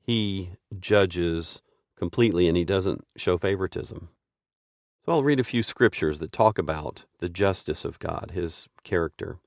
He 0.01 0.51
judges 0.79 1.61
completely 1.97 2.47
and 2.47 2.57
He 2.57 2.65
doesn't 2.65 3.05
show 3.15 3.37
favoritism. 3.37 4.09
So 5.05 5.11
I'll 5.11 5.23
read 5.23 5.39
a 5.39 5.43
few 5.43 5.63
scriptures 5.63 6.19
that 6.19 6.31
talk 6.31 6.57
about 6.57 7.05
the 7.19 7.29
justice 7.29 7.83
of 7.83 7.99
God, 7.99 8.31
His 8.33 8.69
character. 8.83 9.39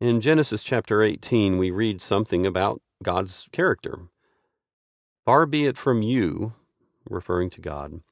In 0.00 0.20
Genesis 0.20 0.62
chapter 0.62 1.02
18, 1.02 1.56
we 1.58 1.70
read 1.70 2.00
something 2.00 2.44
about 2.44 2.82
God's 3.02 3.48
character. 3.52 4.08
Far 5.24 5.46
be 5.46 5.66
it 5.66 5.78
from 5.78 6.02
you, 6.02 6.52
referring 7.08 7.50
to 7.50 7.60
God, 7.60 8.02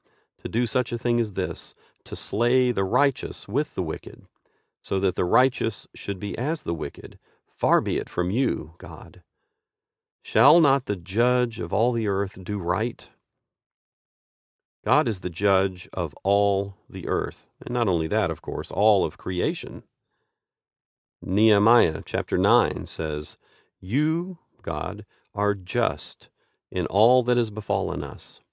to 0.42 0.48
do 0.48 0.66
such 0.66 0.92
a 0.92 0.98
thing 0.98 1.20
as 1.20 1.34
this, 1.34 1.74
to 2.04 2.16
slay 2.16 2.72
the 2.72 2.84
righteous 2.84 3.46
with 3.46 3.74
the 3.74 3.82
wicked, 3.82 4.24
so 4.82 4.98
that 5.00 5.14
the 5.14 5.24
righteous 5.24 5.86
should 5.94 6.18
be 6.18 6.36
as 6.36 6.64
the 6.64 6.74
wicked. 6.74 7.18
Far 7.56 7.80
be 7.80 7.96
it 7.96 8.08
from 8.08 8.30
you, 8.30 8.74
God. 8.78 9.22
Shall 10.22 10.60
not 10.60 10.86
the 10.86 10.96
judge 10.96 11.60
of 11.60 11.72
all 11.72 11.92
the 11.92 12.08
earth 12.08 12.42
do 12.42 12.58
right? 12.58 13.08
God 14.84 15.06
is 15.06 15.20
the 15.20 15.30
judge 15.30 15.88
of 15.92 16.12
all 16.24 16.74
the 16.90 17.06
earth, 17.06 17.46
and 17.64 17.72
not 17.72 17.88
only 17.88 18.08
that, 18.08 18.30
of 18.30 18.42
course, 18.42 18.72
all 18.72 19.04
of 19.04 19.16
creation. 19.16 19.84
Nehemiah 21.22 22.02
chapter 22.04 22.36
9 22.36 22.86
says, 22.86 23.36
You, 23.80 24.38
God, 24.60 25.06
are 25.34 25.54
just 25.54 26.30
in 26.72 26.86
all 26.86 27.22
that 27.22 27.36
has 27.36 27.50
befallen 27.50 28.02
us. 28.02 28.40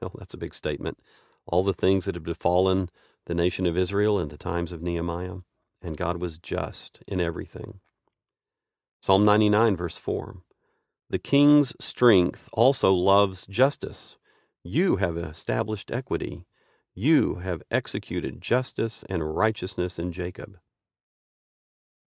Well, 0.00 0.12
that's 0.18 0.34
a 0.34 0.38
big 0.38 0.54
statement. 0.54 0.98
All 1.46 1.64
the 1.64 1.72
things 1.72 2.04
that 2.04 2.14
have 2.14 2.24
befallen 2.24 2.90
the 3.24 3.34
nation 3.34 3.64
of 3.64 3.78
Israel 3.78 4.20
in 4.20 4.28
the 4.28 4.36
times 4.36 4.70
of 4.70 4.82
Nehemiah, 4.82 5.36
and 5.84 5.96
God 5.96 6.16
was 6.16 6.38
just 6.38 7.00
in 7.06 7.20
everything. 7.20 7.80
Psalm 9.02 9.24
99, 9.24 9.76
verse 9.76 9.98
4 9.98 10.38
The 11.10 11.18
king's 11.18 11.74
strength 11.78 12.48
also 12.52 12.92
loves 12.92 13.46
justice. 13.46 14.16
You 14.62 14.96
have 14.96 15.16
established 15.16 15.90
equity. 15.90 16.46
You 16.94 17.36
have 17.36 17.62
executed 17.70 18.40
justice 18.40 19.04
and 19.08 19.36
righteousness 19.36 19.98
in 19.98 20.12
Jacob. 20.12 20.58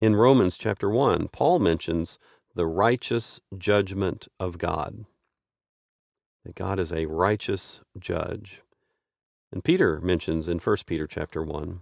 In 0.01 0.15
Romans 0.15 0.57
chapter 0.57 0.89
1, 0.89 1.29
Paul 1.29 1.59
mentions 1.59 2.19
the 2.55 2.65
righteous 2.65 3.39
judgment 3.57 4.27
of 4.39 4.57
God 4.57 5.05
that 6.43 6.55
God 6.55 6.79
is 6.79 6.91
a 6.91 7.05
righteous 7.05 7.81
judge. 7.99 8.61
And 9.51 9.63
Peter 9.63 9.99
mentions 10.01 10.47
in 10.47 10.59
1 10.59 10.77
Peter 10.85 11.07
chapter 11.07 11.43
1, 11.43 11.81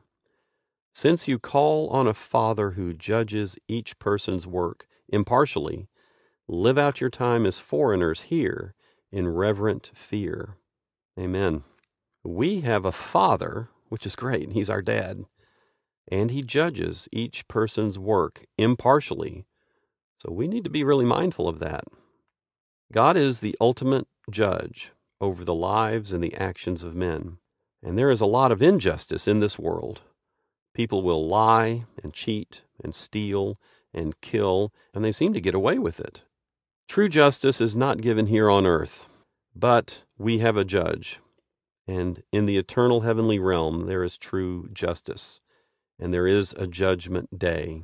since 0.93 1.27
you 1.27 1.39
call 1.39 1.89
on 1.89 2.07
a 2.07 2.13
father 2.13 2.71
who 2.71 2.93
judges 2.93 3.57
each 3.67 3.97
person's 3.99 4.47
work 4.47 4.87
impartially, 5.07 5.87
live 6.47 6.77
out 6.77 6.99
your 6.99 7.09
time 7.09 7.45
as 7.45 7.59
foreigners 7.59 8.23
here 8.23 8.73
in 9.11 9.27
reverent 9.27 9.91
fear. 9.95 10.57
Amen. 11.17 11.63
We 12.23 12.61
have 12.61 12.85
a 12.85 12.91
father, 12.91 13.69
which 13.89 14.05
is 14.05 14.15
great. 14.15 14.51
He's 14.51 14.69
our 14.69 14.81
dad. 14.81 15.25
And 16.11 16.31
he 16.31 16.41
judges 16.41 17.07
each 17.11 17.47
person's 17.47 17.99
work 17.99 18.45
impartially. 18.57 19.45
So 20.17 20.31
we 20.31 20.47
need 20.47 20.63
to 20.63 20.69
be 20.69 20.83
really 20.83 21.05
mindful 21.05 21.47
of 21.47 21.59
that. 21.59 21.83
God 22.91 23.15
is 23.15 23.39
the 23.39 23.55
ultimate 23.61 24.07
judge 24.31 24.91
over 25.21 25.45
the 25.45 25.53
lives 25.53 26.11
and 26.11 26.23
the 26.23 26.35
actions 26.35 26.83
of 26.83 26.95
men. 26.95 27.37
And 27.83 27.97
there 27.97 28.09
is 28.09 28.21
a 28.21 28.25
lot 28.25 28.51
of 28.51 28.61
injustice 28.61 29.27
in 29.27 29.39
this 29.39 29.59
world. 29.59 30.01
People 30.79 31.01
will 31.01 31.27
lie 31.27 31.83
and 32.01 32.13
cheat 32.13 32.61
and 32.81 32.95
steal 32.95 33.59
and 33.93 34.21
kill, 34.21 34.71
and 34.93 35.03
they 35.03 35.11
seem 35.11 35.33
to 35.33 35.41
get 35.41 35.53
away 35.53 35.77
with 35.77 35.99
it. 35.99 36.23
True 36.87 37.09
justice 37.09 37.59
is 37.59 37.75
not 37.75 37.99
given 37.99 38.27
here 38.27 38.49
on 38.49 38.65
earth, 38.65 39.05
but 39.53 40.05
we 40.17 40.37
have 40.37 40.55
a 40.55 40.63
judge. 40.63 41.19
And 41.85 42.23
in 42.31 42.45
the 42.45 42.57
eternal 42.57 43.01
heavenly 43.01 43.39
realm, 43.39 43.87
there 43.87 44.05
is 44.05 44.17
true 44.17 44.69
justice, 44.71 45.41
and 45.99 46.13
there 46.13 46.27
is 46.27 46.53
a 46.53 46.65
judgment 46.65 47.37
day. 47.37 47.83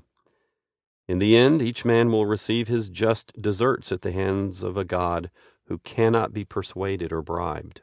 In 1.06 1.20
the 1.20 1.36
end, 1.36 1.62
each 1.62 1.84
man 1.84 2.14
will 2.14 2.26
receive 2.26 2.70
his 2.70 2.88
just 2.88 3.34
deserts 3.42 3.92
at 3.92 4.04
the 4.04 4.14
hands 4.14 4.64
of 4.64 4.78
a 4.78 4.86
God 4.86 5.30
who 5.66 5.80
cannot 5.80 6.32
be 6.32 6.46
persuaded 6.46 7.12
or 7.12 7.22
bribed. 7.22 7.82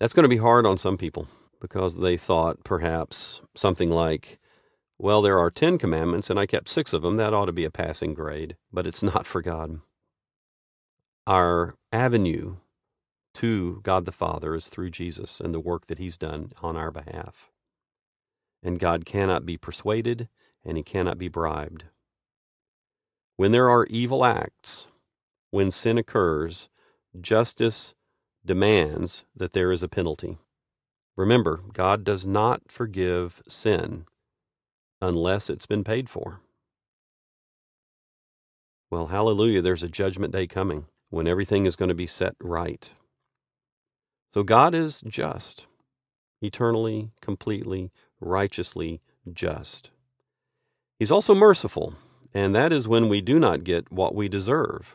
That's 0.00 0.12
going 0.12 0.24
to 0.24 0.28
be 0.28 0.38
hard 0.38 0.66
on 0.66 0.76
some 0.76 0.98
people 0.98 1.28
because 1.60 1.96
they 1.96 2.16
thought 2.16 2.64
perhaps 2.64 3.40
something 3.54 3.90
like, 3.90 4.38
Well, 4.98 5.22
there 5.22 5.38
are 5.38 5.50
10 5.50 5.78
commandments, 5.78 6.30
and 6.30 6.38
I 6.38 6.46
kept 6.46 6.68
six 6.68 6.92
of 6.92 7.02
them. 7.02 7.16
That 7.16 7.34
ought 7.34 7.46
to 7.46 7.52
be 7.52 7.64
a 7.64 7.70
passing 7.70 8.14
grade, 8.14 8.56
but 8.72 8.86
it's 8.86 9.02
not 9.02 9.26
for 9.26 9.42
God. 9.42 9.80
Our 11.26 11.76
avenue 11.92 12.56
to 13.34 13.80
God 13.82 14.04
the 14.04 14.12
Father 14.12 14.54
is 14.54 14.68
through 14.68 14.90
Jesus 14.90 15.40
and 15.40 15.54
the 15.54 15.60
work 15.60 15.86
that 15.86 15.98
He's 15.98 16.16
done 16.16 16.52
on 16.62 16.76
our 16.76 16.90
behalf. 16.90 17.50
And 18.62 18.80
God 18.80 19.04
cannot 19.04 19.46
be 19.46 19.56
persuaded, 19.56 20.28
and 20.64 20.76
He 20.76 20.82
cannot 20.82 21.18
be 21.18 21.28
bribed. 21.28 21.84
When 23.36 23.52
there 23.52 23.70
are 23.70 23.86
evil 23.86 24.24
acts, 24.24 24.88
when 25.50 25.70
sin 25.70 25.98
occurs, 25.98 26.68
justice 27.20 27.94
demands 28.44 29.24
that 29.36 29.52
there 29.52 29.70
is 29.70 29.82
a 29.82 29.88
penalty. 29.88 30.38
Remember, 31.18 31.62
God 31.72 32.04
does 32.04 32.24
not 32.24 32.62
forgive 32.68 33.42
sin 33.48 34.06
unless 35.02 35.50
it's 35.50 35.66
been 35.66 35.82
paid 35.82 36.08
for. 36.08 36.42
Well, 38.88 39.08
hallelujah, 39.08 39.60
there's 39.60 39.82
a 39.82 39.88
judgment 39.88 40.32
day 40.32 40.46
coming 40.46 40.86
when 41.10 41.26
everything 41.26 41.66
is 41.66 41.74
going 41.74 41.88
to 41.88 41.94
be 41.96 42.06
set 42.06 42.36
right. 42.40 42.92
So 44.32 44.44
God 44.44 44.76
is 44.76 45.00
just, 45.00 45.66
eternally, 46.40 47.10
completely, 47.20 47.90
righteously 48.20 49.00
just. 49.32 49.90
He's 51.00 51.10
also 51.10 51.34
merciful, 51.34 51.94
and 52.32 52.54
that 52.54 52.72
is 52.72 52.86
when 52.86 53.08
we 53.08 53.20
do 53.20 53.40
not 53.40 53.64
get 53.64 53.90
what 53.90 54.14
we 54.14 54.28
deserve. 54.28 54.94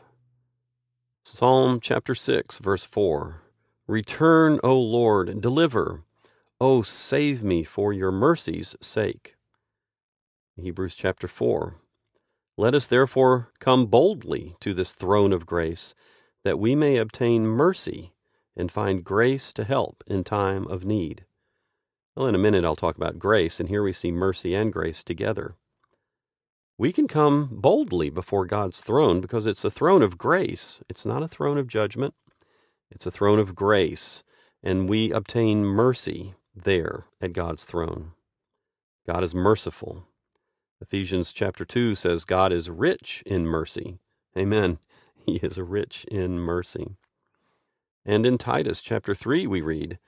Psalm 1.22 1.80
chapter 1.80 2.14
6, 2.14 2.60
verse 2.60 2.84
4 2.84 3.42
Return, 3.86 4.58
O 4.64 4.80
Lord, 4.80 5.42
deliver. 5.42 6.00
O 6.66 6.80
save 6.80 7.42
me 7.42 7.62
for 7.62 7.92
your 7.92 8.10
mercy's 8.10 8.74
sake. 8.80 9.34
Hebrews 10.56 10.94
chapter 10.94 11.28
4. 11.28 11.76
Let 12.56 12.74
us 12.74 12.86
therefore 12.86 13.50
come 13.58 13.84
boldly 13.84 14.56
to 14.60 14.72
this 14.72 14.94
throne 14.94 15.34
of 15.34 15.44
grace, 15.44 15.94
that 16.42 16.58
we 16.58 16.74
may 16.74 16.96
obtain 16.96 17.46
mercy 17.46 18.14
and 18.56 18.72
find 18.72 19.04
grace 19.04 19.52
to 19.52 19.64
help 19.64 20.02
in 20.06 20.24
time 20.24 20.66
of 20.68 20.86
need. 20.86 21.26
Well, 22.16 22.28
in 22.28 22.34
a 22.34 22.38
minute 22.38 22.64
I'll 22.64 22.76
talk 22.76 22.96
about 22.96 23.18
grace, 23.18 23.60
and 23.60 23.68
here 23.68 23.82
we 23.82 23.92
see 23.92 24.10
mercy 24.10 24.54
and 24.54 24.72
grace 24.72 25.04
together. 25.04 25.56
We 26.78 26.94
can 26.94 27.06
come 27.06 27.50
boldly 27.52 28.08
before 28.08 28.46
God's 28.46 28.80
throne 28.80 29.20
because 29.20 29.44
it's 29.44 29.66
a 29.66 29.70
throne 29.70 30.00
of 30.00 30.16
grace. 30.16 30.80
It's 30.88 31.04
not 31.04 31.22
a 31.22 31.28
throne 31.28 31.58
of 31.58 31.68
judgment, 31.68 32.14
it's 32.90 33.04
a 33.04 33.10
throne 33.10 33.38
of 33.38 33.54
grace, 33.54 34.24
and 34.62 34.88
we 34.88 35.10
obtain 35.12 35.62
mercy 35.62 36.32
there 36.54 37.06
at 37.20 37.32
God's 37.32 37.64
throne. 37.64 38.12
God 39.06 39.22
is 39.22 39.34
merciful. 39.34 40.06
Ephesians 40.80 41.32
chapter 41.32 41.64
2 41.64 41.94
says 41.94 42.24
God 42.24 42.52
is 42.52 42.70
rich 42.70 43.22
in 43.26 43.46
mercy. 43.46 43.98
Amen. 44.36 44.78
He 45.26 45.36
is 45.36 45.58
rich 45.58 46.04
in 46.10 46.38
mercy. 46.38 46.96
And 48.04 48.26
in 48.26 48.36
Titus 48.36 48.82
chapter 48.82 49.14
3 49.14 49.46
we 49.46 49.62
read, 49.62 49.98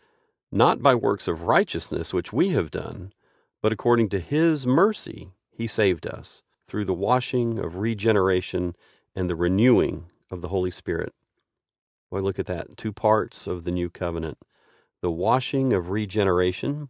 Not 0.53 0.83
by 0.83 0.95
works 0.95 1.27
of 1.27 1.45
righteousness 1.45 2.13
which 2.13 2.35
we 2.35 2.51
have 2.51 2.71
done, 2.71 3.15
but 3.63 3.73
according 3.73 4.11
to 4.11 4.21
his 4.21 4.67
mercy 4.67 5.31
he 5.51 5.67
saved 5.67 6.07
us 6.07 6.43
through 6.69 6.85
the 6.85 6.93
washing 6.93 7.59
of 7.59 7.77
regeneration 7.77 8.77
and 9.15 9.31
the 9.31 9.37
renewing 9.37 10.11
of 10.31 10.43
the 10.43 10.49
Holy 10.49 10.71
Spirit. 10.71 11.15
Boy, 12.11 12.21
look 12.21 12.39
at 12.39 12.47
that. 12.47 12.77
Two 12.77 12.93
parts 12.93 13.47
of 13.47 13.65
the 13.65 13.71
new 13.71 13.89
covenant 13.89 14.37
the 15.03 15.11
washing 15.11 15.73
of 15.73 15.91
regeneration 15.91 16.89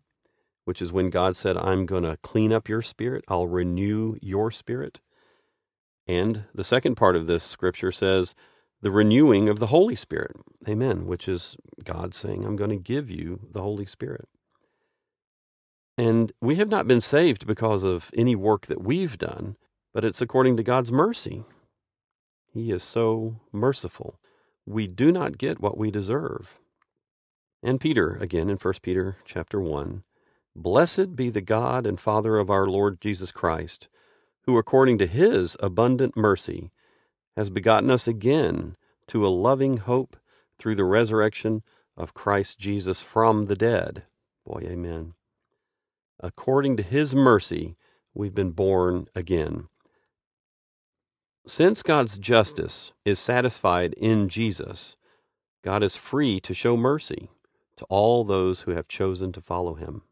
which 0.67 0.83
is 0.83 0.93
when 0.93 1.11
God 1.11 1.37
said, 1.37 1.57
I'm 1.57 1.87
going 1.87 2.03
to 2.03 2.19
clean 2.19 2.53
up 2.53 2.69
your 2.69 2.83
spirit, 2.83 3.25
I'll 3.29 3.47
renew 3.47 4.17
your 4.21 4.51
spirit. 4.51 5.01
And 6.09 6.45
the 6.53 6.65
second 6.65 6.97
part 6.97 7.15
of 7.15 7.29
this 7.29 7.45
scripture 7.45 7.93
says, 7.93 8.35
the 8.83 8.91
renewing 8.91 9.49
of 9.49 9.61
the 9.61 9.69
Holy 9.69 9.95
Spirit. 9.95 10.37
Amen. 10.69 11.07
Which 11.07 11.29
is 11.29 11.57
God 11.83 12.15
saying, 12.15 12.45
I'm 12.45 12.57
going 12.57 12.71
to 12.71 12.77
give 12.77 13.09
you 13.09 13.41
the 13.53 13.63
Holy 13.63 13.87
Spirit. 13.87 14.29
And 15.97 16.33
we 16.41 16.57
have 16.57 16.69
not 16.69 16.89
been 16.89 17.01
saved 17.01 17.47
because 17.47 17.85
of 17.85 18.11
any 18.15 18.35
work 18.35 18.67
that 18.67 18.83
we've 18.83 19.17
done, 19.17 19.57
but 19.95 20.05
it's 20.05 20.21
according 20.21 20.57
to 20.57 20.63
God's 20.65 20.93
mercy. 20.93 21.45
He 22.53 22.73
is 22.73 22.83
so 22.83 23.41
merciful. 23.53 24.19
We 24.67 24.89
do 24.89 25.13
not 25.13 25.39
get 25.39 25.61
what 25.61 25.79
we 25.79 25.93
deserve. 25.93 26.59
And 27.67 27.81
Peter, 27.81 28.17
again 28.21 28.49
in 28.49 28.59
1 28.59 28.75
Peter 28.81 29.17
chapter 29.25 29.61
1, 29.61 30.05
Blessed 30.55 31.17
be 31.17 31.31
the 31.31 31.41
God 31.41 31.85
and 31.85 31.99
Father 31.99 32.39
of 32.39 32.49
our 32.49 32.65
Lord 32.65 33.01
Jesus 33.01 33.33
Christ, 33.33 33.89
who 34.45 34.57
according 34.57 34.99
to 34.99 35.09
his 35.09 35.57
abundant 35.59 36.17
mercy 36.17 36.71
has 37.37 37.51
begotten 37.51 37.91
us 37.91 38.07
again 38.07 38.77
to 39.09 39.27
a 39.27 39.35
loving 39.35 39.79
hope 39.79 40.17
through 40.61 40.77
the 40.77 40.85
resurrection 40.85 41.65
of 41.97 42.15
Christ 42.15 42.57
Jesus 42.61 43.03
from 43.03 43.47
the 43.47 43.57
dead. 43.57 44.05
Boy, 44.45 44.63
amen. 44.63 45.15
According 46.21 46.77
to 46.77 46.85
his 46.85 47.17
mercy, 47.17 47.75
we've 48.15 48.35
been 48.35 48.53
born 48.53 49.09
again. 49.13 49.67
Since 51.49 51.83
God's 51.83 52.17
justice 52.17 52.93
is 53.05 53.19
satisfied 53.19 53.93
in 53.95 54.29
Jesus, 54.29 54.95
God 55.65 55.83
is 55.83 55.97
free 55.97 56.39
to 56.43 56.55
show 56.55 56.77
mercy 56.77 57.29
to 57.77 57.85
all 57.87 58.25
those 58.25 58.63
who 58.63 58.73
have 58.73 58.89
chosen 58.89 59.33
to 59.33 59.41
follow 59.41 59.75
him. 59.75 60.03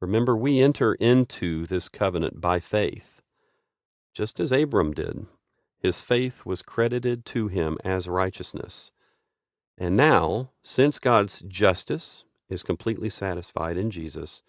Remember, 0.00 0.36
we 0.36 0.60
enter 0.60 0.94
into 0.94 1.66
this 1.66 1.88
covenant 1.88 2.40
by 2.40 2.60
faith, 2.60 3.22
just 4.12 4.40
as 4.40 4.52
Abram 4.52 4.92
did. 4.92 5.26
His 5.78 6.00
faith 6.00 6.44
was 6.44 6.62
credited 6.62 7.24
to 7.26 7.48
him 7.48 7.78
as 7.84 8.08
righteousness. 8.08 8.90
And 9.78 9.96
now, 9.96 10.50
since 10.62 10.98
God's 10.98 11.40
justice 11.42 12.24
is 12.48 12.62
completely 12.62 13.10
satisfied 13.10 13.76
in 13.76 13.90
Jesus, 13.90 14.42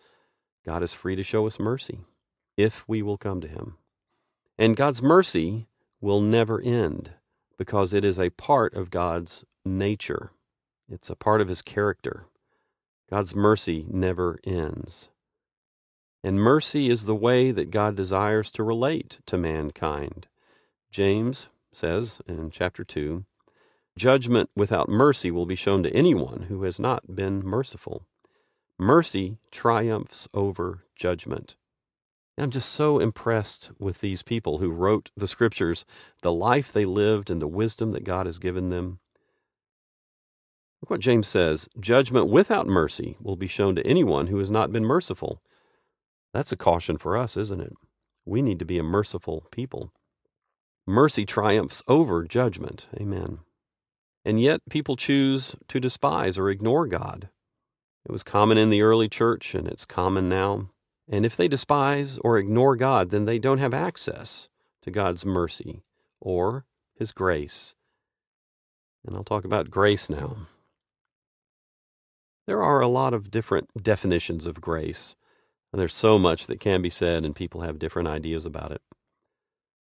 God 0.66 0.84
is 0.84 0.94
free 0.94 1.16
to 1.16 1.24
show 1.24 1.48
us 1.48 1.60
mercy 1.60 2.02
if 2.58 2.88
we 2.88 3.02
will 3.02 3.18
come 3.18 3.42
to 3.42 3.48
him. 3.48 3.78
And 4.58 4.78
God's 4.78 5.02
mercy 5.02 5.68
will 6.02 6.22
never 6.22 6.62
end 6.62 7.12
because 7.58 7.94
it 7.94 8.04
is 8.06 8.20
a 8.20 8.30
part 8.32 8.74
of 8.74 8.92
God's 8.92 9.46
nature, 9.66 10.32
it's 10.94 11.10
a 11.10 11.16
part 11.16 11.42
of 11.42 11.48
his 11.48 11.64
character. 11.64 12.28
God's 13.10 13.36
mercy 13.36 13.86
never 13.90 14.40
ends. 14.46 15.10
And 16.24 16.40
mercy 16.40 16.90
is 16.90 17.06
the 17.06 17.16
way 17.16 17.52
that 17.52 17.72
God 17.72 17.96
desires 17.96 18.52
to 18.52 18.64
relate 18.64 19.18
to 19.26 19.38
mankind. 19.38 20.28
James 20.92 21.48
says 21.74 22.22
in 22.28 22.52
chapter 22.52 22.84
2 22.84 23.26
Judgment 23.98 24.52
without 24.56 24.88
mercy 24.88 25.32
will 25.32 25.48
be 25.48 25.56
shown 25.56 25.82
to 25.84 25.94
anyone 25.94 26.44
who 26.44 26.64
has 26.64 26.80
not 26.80 27.16
been 27.16 27.44
merciful. 27.44 28.06
Mercy 28.78 29.38
triumphs 29.52 30.28
over 30.34 30.86
judgment. 30.96 31.56
I'm 32.38 32.52
just 32.52 32.70
so 32.70 33.00
impressed 33.00 33.72
with 33.80 34.02
these 34.02 34.24
people 34.24 34.60
who 34.60 34.72
wrote 34.72 35.10
the 35.16 35.28
scriptures, 35.28 35.86
the 36.22 36.32
life 36.32 36.72
they 36.72 36.86
lived, 36.86 37.30
and 37.30 37.42
the 37.42 37.48
wisdom 37.48 37.92
that 37.92 38.04
God 38.04 38.26
has 38.26 38.40
given 38.40 38.70
them. 38.70 39.00
Look 40.84 40.90
what 40.90 41.00
James 41.00 41.30
says 41.30 41.70
Judgment 41.80 42.28
without 42.28 42.68
mercy 42.68 43.16
will 43.22 43.38
be 43.38 43.48
shown 43.48 43.74
to 43.78 43.88
anyone 43.88 44.28
who 44.28 44.40
has 44.40 44.50
not 44.50 44.74
been 44.74 44.84
merciful. 44.84 45.42
That's 46.34 46.52
a 46.52 46.58
caution 46.58 46.98
for 46.98 47.16
us, 47.16 47.38
isn't 47.38 47.62
it? 47.62 47.72
We 48.26 48.42
need 48.42 48.60
to 48.60 48.66
be 48.66 48.78
a 48.78 48.84
merciful 48.84 49.48
people. 49.50 49.94
Mercy 50.86 51.26
triumphs 51.26 51.82
over 51.88 52.26
judgment. 52.26 52.88
Amen. 53.00 53.40
And 54.26 54.42
yet, 54.42 54.60
people 54.70 54.98
choose 54.98 55.56
to 55.70 55.80
despise 55.80 56.38
or 56.38 56.50
ignore 56.50 56.86
God. 56.86 57.30
It 58.06 58.12
was 58.12 58.22
common 58.22 58.58
in 58.58 58.70
the 58.70 58.82
early 58.82 59.08
church, 59.08 59.56
and 59.56 59.70
it's 59.70 59.86
common 59.86 60.28
now. 60.28 60.68
And 61.10 61.26
if 61.26 61.38
they 61.38 61.48
despise 61.48 62.20
or 62.26 62.38
ignore 62.38 62.76
God, 62.76 63.10
then 63.10 63.24
they 63.24 63.40
don't 63.40 63.60
have 63.60 63.74
access 63.74 64.50
to 64.82 64.92
God's 64.92 65.26
mercy 65.26 65.82
or 66.20 66.66
His 66.94 67.14
grace. 67.14 67.74
And 69.08 69.16
I'll 69.16 69.24
talk 69.24 69.46
about 69.46 69.72
grace 69.72 70.10
now. 70.10 70.48
There 72.46 72.62
are 72.62 72.82
a 72.82 72.88
lot 72.88 73.14
of 73.14 73.32
different 73.32 73.70
definitions 73.82 74.46
of 74.46 74.62
grace. 74.62 75.16
And 75.72 75.80
there's 75.80 75.94
so 75.94 76.20
much 76.20 76.48
that 76.48 76.60
can 76.60 76.82
be 76.82 76.90
said, 76.90 77.26
and 77.26 77.36
people 77.36 77.62
have 77.62 77.80
different 77.80 78.08
ideas 78.08 78.46
about 78.46 78.72
it. 78.72 78.82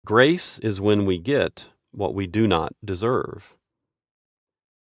Grace 0.06 0.58
is 0.60 0.80
when 0.80 1.04
we 1.04 1.18
get 1.18 1.68
what 1.90 2.14
we 2.14 2.26
do 2.26 2.46
not 2.46 2.74
deserve. 2.84 3.54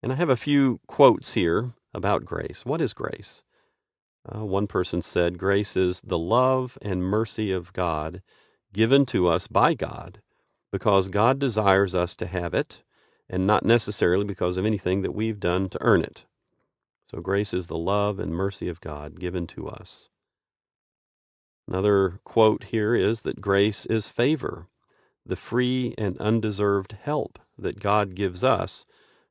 And 0.01 0.11
I 0.11 0.15
have 0.15 0.29
a 0.29 0.37
few 0.37 0.79
quotes 0.87 1.33
here 1.33 1.73
about 1.93 2.23
grace. 2.23 2.65
What 2.65 2.79
is 2.79 2.93
grace? 2.93 3.43
Uh, 4.25 4.45
one 4.45 4.67
person 4.67 5.01
said, 5.01 5.37
Grace 5.37 5.75
is 5.75 6.01
the 6.01 6.17
love 6.17 6.77
and 6.81 7.03
mercy 7.03 7.51
of 7.51 7.73
God 7.73 8.21
given 8.71 9.05
to 9.07 9.27
us 9.27 9.47
by 9.47 9.73
God 9.73 10.21
because 10.71 11.09
God 11.09 11.39
desires 11.39 11.95
us 11.95 12.15
to 12.17 12.27
have 12.27 12.53
it 12.53 12.83
and 13.29 13.47
not 13.47 13.65
necessarily 13.65 14.25
because 14.25 14.57
of 14.57 14.65
anything 14.65 15.01
that 15.01 15.13
we've 15.13 15.39
done 15.39 15.69
to 15.69 15.81
earn 15.81 16.01
it. 16.01 16.25
So, 17.09 17.21
grace 17.21 17.53
is 17.53 17.67
the 17.67 17.77
love 17.77 18.19
and 18.19 18.31
mercy 18.31 18.69
of 18.69 18.81
God 18.81 19.19
given 19.19 19.47
to 19.47 19.67
us. 19.67 20.09
Another 21.67 22.19
quote 22.23 22.65
here 22.65 22.93
is 22.93 23.21
that 23.21 23.41
grace 23.41 23.85
is 23.87 24.07
favor, 24.07 24.67
the 25.25 25.35
free 25.35 25.95
and 25.97 26.17
undeserved 26.19 26.97
help 27.01 27.39
that 27.57 27.79
God 27.79 28.15
gives 28.15 28.43
us 28.43 28.85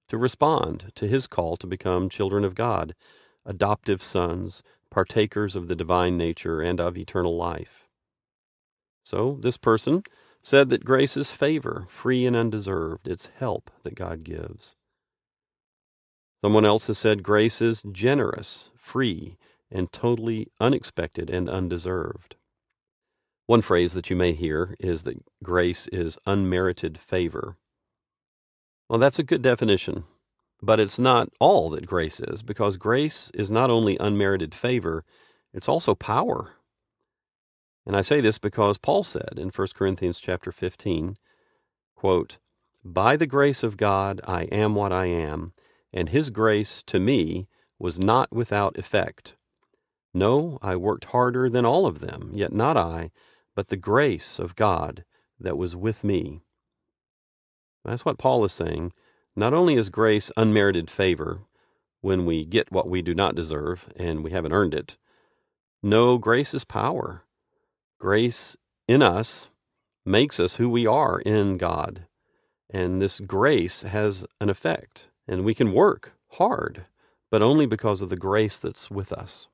to 0.09 0.17
respond 0.17 0.91
to 0.97 1.07
his 1.07 1.27
call 1.27 1.57
to 1.57 1.67
become 1.67 2.09
children 2.09 2.45
of 2.45 2.55
God, 2.55 2.95
adoptive 3.45 4.03
sons, 4.03 4.63
partakers 4.91 5.55
of 5.55 5.69
the 5.69 5.77
divine 5.77 6.17
nature 6.17 6.61
and 6.61 6.81
of 6.81 6.97
eternal 6.97 7.37
life. 7.37 7.89
So, 9.05 9.39
this 9.41 9.57
person 9.57 10.03
said 10.43 10.71
that 10.71 10.85
grace 10.85 11.17
is 11.17 11.31
favor, 11.31 11.87
free 11.89 12.27
and 12.27 12.37
undeserved. 12.37 13.07
It's 13.07 13.31
help 13.39 13.71
that 13.85 13.95
God 13.95 14.25
gives. 14.25 14.75
Someone 16.41 16.65
else 16.65 16.87
has 16.87 16.99
said 16.99 17.23
grace 17.23 17.61
is 17.61 17.83
generous, 17.91 18.71
free, 18.77 19.37
and 19.71 19.93
totally 19.93 20.49
unexpected 20.61 21.31
and 21.31 21.49
undeserved. 21.49 22.37
One 23.47 23.63
phrase 23.63 23.93
that 23.95 24.11
you 24.11 24.17
may 24.17 24.33
hear 24.35 24.77
is 24.79 25.03
that 25.03 25.25
grace 25.43 25.89
is 25.89 26.19
unmerited 26.27 26.99
favor. 26.99 27.57
Well, 28.89 28.99
that's 28.99 29.19
a 29.19 29.25
good 29.25 29.43
definition, 29.43 30.05
but 30.63 30.79
it's 30.79 30.99
not 30.99 31.31
all 31.41 31.71
that 31.71 31.87
grace 31.87 32.21
is, 32.21 32.43
because 32.43 32.77
grace 32.77 33.31
is 33.35 33.51
not 33.51 33.71
only 33.71 33.97
unmerited 33.99 34.55
favor, 34.55 35.05
it's 35.53 35.69
also 35.69 35.95
power. 35.95 36.53
And 37.87 37.97
I 37.97 38.03
say 38.03 38.21
this 38.21 38.39
because 38.39 38.79
Paul 38.79 39.03
said 39.03 39.35
in 39.39 39.49
1 39.49 39.69
Corinthians 39.75 40.21
chapter 40.21 40.53
15, 40.53 41.17
quote, 41.97 42.39
By 42.85 43.17
the 43.17 43.27
grace 43.27 43.63
of 43.63 43.77
God 43.77 44.21
I 44.25 44.43
am 44.45 44.75
what 44.75 44.93
I 44.93 45.07
am, 45.07 45.53
and 45.93 46.09
his 46.09 46.31
grace 46.31 46.83
to 46.87 46.99
me 46.99 47.49
was 47.79 47.99
not 47.99 48.33
without 48.33 48.77
effect. 48.79 49.37
No, 50.15 50.59
I 50.63 50.77
worked 50.77 51.07
harder 51.07 51.49
than 51.49 51.65
all 51.65 51.87
of 51.87 52.01
them, 52.01 52.31
yet 52.35 52.53
not 52.53 52.77
I, 52.77 53.11
but 53.55 53.69
the 53.69 53.77
grace 53.77 54.39
of 54.39 54.57
God 54.57 55.05
that 55.39 55.59
was 55.59 55.77
with 55.77 56.03
me. 56.03 56.41
That's 57.85 58.05
what 58.05 58.19
Paul 58.19 58.45
is 58.45 58.53
saying. 58.53 58.93
Not 59.37 59.55
only 59.55 59.75
is 59.75 59.89
grace 59.89 60.33
unmerited 60.37 60.91
favor 60.91 61.43
when 62.01 62.27
we 62.27 62.45
get 62.45 62.73
what 62.73 62.89
we 62.89 63.03
do 63.03 63.15
not 63.15 63.35
deserve 63.35 63.87
and 63.97 64.25
we 64.25 64.31
haven't 64.31 64.53
earned 64.53 64.75
it, 64.75 64.97
no, 65.83 66.19
grace 66.19 66.55
is 66.55 66.65
power. 66.65 67.25
Grace 68.01 68.57
in 68.89 69.01
us 69.01 69.49
makes 70.05 70.41
us 70.41 70.57
who 70.57 70.69
we 70.69 70.87
are 70.87 71.21
in 71.21 71.57
God. 71.57 72.07
And 72.71 73.01
this 73.01 73.21
grace 73.21 73.83
has 73.83 74.27
an 74.41 74.51
effect. 74.51 75.09
And 75.29 75.45
we 75.45 75.55
can 75.55 75.73
work 75.73 76.15
hard, 76.33 76.87
but 77.31 77.43
only 77.43 77.67
because 77.67 78.01
of 78.01 78.09
the 78.09 78.17
grace 78.17 78.59
that's 78.59 78.91
with 78.91 79.13
us. 79.13 79.49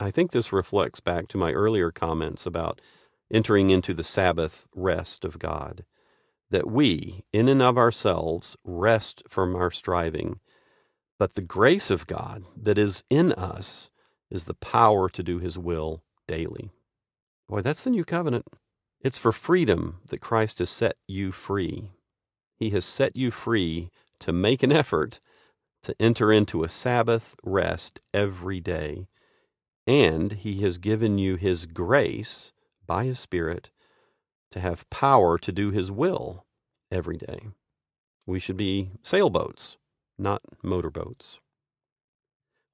I 0.00 0.10
think 0.10 0.30
this 0.30 0.52
reflects 0.52 1.00
back 1.00 1.28
to 1.28 1.38
my 1.38 1.52
earlier 1.52 1.90
comments 1.90 2.46
about 2.46 2.80
entering 3.32 3.70
into 3.70 3.92
the 3.92 4.04
Sabbath 4.04 4.66
rest 4.74 5.24
of 5.24 5.38
God, 5.38 5.84
that 6.50 6.70
we, 6.70 7.24
in 7.32 7.48
and 7.48 7.60
of 7.60 7.76
ourselves, 7.76 8.56
rest 8.64 9.22
from 9.28 9.54
our 9.54 9.70
striving, 9.70 10.40
but 11.18 11.34
the 11.34 11.42
grace 11.42 11.90
of 11.90 12.06
God 12.06 12.44
that 12.56 12.78
is 12.78 13.02
in 13.10 13.32
us 13.32 13.90
is 14.30 14.44
the 14.44 14.54
power 14.54 15.08
to 15.10 15.22
do 15.22 15.38
His 15.38 15.58
will 15.58 16.02
daily. 16.26 16.70
Boy, 17.48 17.60
that's 17.60 17.84
the 17.84 17.90
new 17.90 18.04
covenant. 18.04 18.46
It's 19.00 19.18
for 19.18 19.32
freedom 19.32 20.00
that 20.10 20.20
Christ 20.20 20.58
has 20.60 20.70
set 20.70 20.96
you 21.06 21.32
free. 21.32 21.90
He 22.56 22.70
has 22.70 22.84
set 22.84 23.16
you 23.16 23.30
free 23.30 23.90
to 24.20 24.32
make 24.32 24.62
an 24.62 24.72
effort 24.72 25.20
to 25.82 25.94
enter 26.00 26.32
into 26.32 26.64
a 26.64 26.68
Sabbath 26.68 27.36
rest 27.42 28.00
every 28.12 28.60
day. 28.60 29.06
And 29.86 30.32
He 30.32 30.60
has 30.62 30.78
given 30.78 31.18
you 31.18 31.36
His 31.36 31.66
grace 31.66 32.52
by 32.86 33.04
His 33.04 33.18
Spirit 33.18 33.70
to 34.50 34.60
have 34.60 34.88
power 34.90 35.38
to 35.38 35.52
do 35.52 35.70
His 35.70 35.90
will 35.90 36.44
every 36.90 37.16
day. 37.16 37.48
We 38.26 38.40
should 38.40 38.56
be 38.56 38.90
sailboats, 39.02 39.76
not 40.18 40.42
motorboats. 40.62 41.40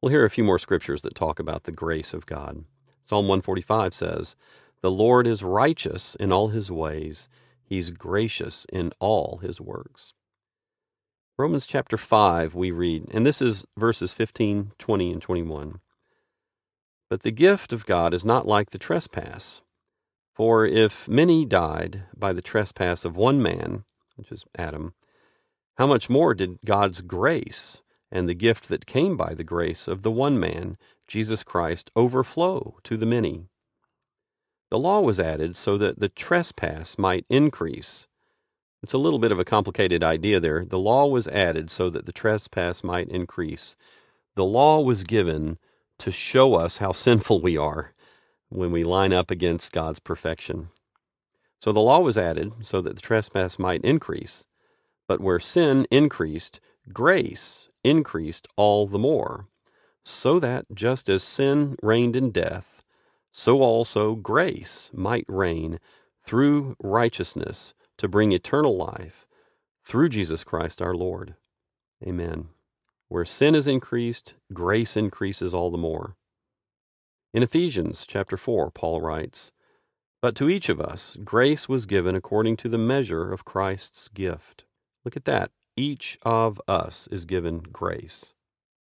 We'll 0.01 0.11
hear 0.11 0.25
a 0.25 0.31
few 0.31 0.45
more 0.45 0.59
scriptures 0.59 1.03
that 1.03 1.15
talk 1.15 1.39
about 1.39 1.65
the 1.65 1.73
grace 1.73 2.13
of 2.13 2.27
God. 2.27 2.65
Psalm 3.05 3.27
145 3.29 3.95
says, 3.95 4.37
The 4.81 4.91
Lord 4.91 5.27
is 5.27 5.43
righteous 5.43 6.15
in 6.17 6.33
all 6.33 6.49
his 6.49 6.71
ways, 6.71 7.29
he's 7.63 7.91
gracious 7.91 8.67
in 8.73 8.93
all 8.99 9.39
his 9.43 9.61
works. 9.61 10.14
Romans 11.37 11.67
chapter 11.67 11.97
5, 11.97 12.55
we 12.55 12.71
read, 12.71 13.07
and 13.11 13.27
this 13.27 13.43
is 13.43 13.67
verses 13.77 14.13
15, 14.13 14.71
20, 14.79 15.13
and 15.13 15.21
21. 15.21 15.81
But 17.11 17.23
the 17.23 17.33
gift 17.33 17.73
of 17.73 17.87
God 17.87 18.15
is 18.15 18.25
not 18.25 18.47
like 18.47 18.71
the 18.71 18.79
trespass. 18.79 19.61
For 20.33 20.65
if 20.65 21.09
many 21.09 21.45
died 21.45 22.05
by 22.17 22.33
the 22.33 22.41
trespass 22.41 23.05
of 23.05 23.17
one 23.17 23.43
man, 23.43 23.83
which 24.15 24.31
is 24.31 24.45
Adam, 24.57 24.95
how 25.77 25.89
much 25.89 26.09
more 26.09 26.35
did 26.35 26.61
God's 26.65 27.01
grace 27.01 27.83
and 28.13 28.29
the 28.29 28.35
gift 28.35 28.69
that 28.69 28.87
came 28.87 29.17
by 29.17 29.35
the 29.35 29.43
grace 29.43 29.89
of 29.89 30.03
the 30.03 30.13
one 30.13 30.39
man, 30.39 30.79
Jesus 31.09 31.43
Christ, 31.43 31.91
overflow 31.97 32.77
to 32.85 32.97
the 32.97 33.07
many? 33.07 33.49
The 34.71 34.79
law 34.79 35.01
was 35.01 35.19
added 35.19 35.57
so 35.57 35.79
that 35.79 35.99
the 35.99 36.09
trespass 36.09 36.97
might 36.97 37.27
increase. 37.29 38.07
It's 38.85 38.93
a 38.93 38.99
little 38.99 39.19
bit 39.19 39.33
of 39.33 39.39
a 39.39 39.47
complicated 39.47 40.05
idea 40.05 40.41
there. 40.41 40.63
The 40.63 40.79
law 40.79 41.07
was 41.07 41.27
added 41.29 41.71
so 41.71 41.89
that 41.89 42.05
the 42.05 42.13
trespass 42.13 42.85
might 42.85 43.09
increase. 43.09 43.77
The 44.35 44.45
law 44.45 44.79
was 44.83 45.05
given 45.05 45.57
to 46.01 46.13
show 46.13 46.53
us 46.57 46.77
how 46.77 46.93
sinful 47.07 47.41
we 47.41 47.57
are 47.57 47.95
when 48.51 48.71
we 48.73 48.85
line 48.85 49.15
up 49.15 49.31
against 49.31 49.73
God's 49.73 50.01
perfection. 50.01 50.69
So 51.59 51.73
the 51.73 51.81
law 51.81 52.01
was 52.01 52.19
added 52.19 52.53
so 52.61 52.83
that 52.83 52.97
the 52.97 53.01
trespass 53.01 53.59
might 53.59 53.81
increase. 53.83 54.45
But 55.09 55.23
where 55.23 55.41
sin 55.41 55.87
increased, 55.91 56.61
grace 56.93 57.71
increased 57.85 58.49
all 58.55 58.87
the 58.87 58.99
more, 58.99 59.47
so 60.05 60.39
that 60.41 60.67
just 60.75 61.09
as 61.09 61.23
sin 61.23 61.77
reigned 61.83 62.17
in 62.17 62.31
death, 62.31 62.85
so 63.33 63.63
also 63.63 64.15
grace 64.15 64.91
might 64.93 65.25
reign 65.27 65.81
through 66.27 66.77
righteousness 66.83 67.73
to 67.99 68.09
bring 68.09 68.33
eternal 68.33 68.77
life 68.77 69.27
through 69.85 70.09
Jesus 70.09 70.45
Christ 70.45 70.81
our 70.81 70.95
Lord. 70.95 71.35
Amen. 72.07 72.49
Where 73.09 73.25
sin 73.25 73.55
is 73.55 73.67
increased, 73.67 74.35
grace 74.53 74.97
increases 74.97 75.55
all 75.55 75.71
the 75.71 75.79
more. 75.79 76.17
In 77.33 77.43
Ephesians 77.43 78.07
chapter 78.07 78.37
4, 78.37 78.71
Paul 78.71 79.01
writes, 79.01 79.53
But 80.23 80.35
to 80.37 80.49
each 80.49 80.69
of 80.69 80.81
us 80.81 81.17
grace 81.25 81.69
was 81.69 81.87
given 81.87 82.15
according 82.15 82.57
to 82.59 82.69
the 82.69 82.79
measure 82.79 83.33
of 83.33 83.45
Christ's 83.45 84.09
gift. 84.09 84.65
Look 85.05 85.17
at 85.17 85.25
that. 85.27 85.51
Each 85.77 86.19
of 86.23 86.61
us 86.69 87.09
is 87.11 87.25
given 87.25 87.59
grace. 87.59 88.27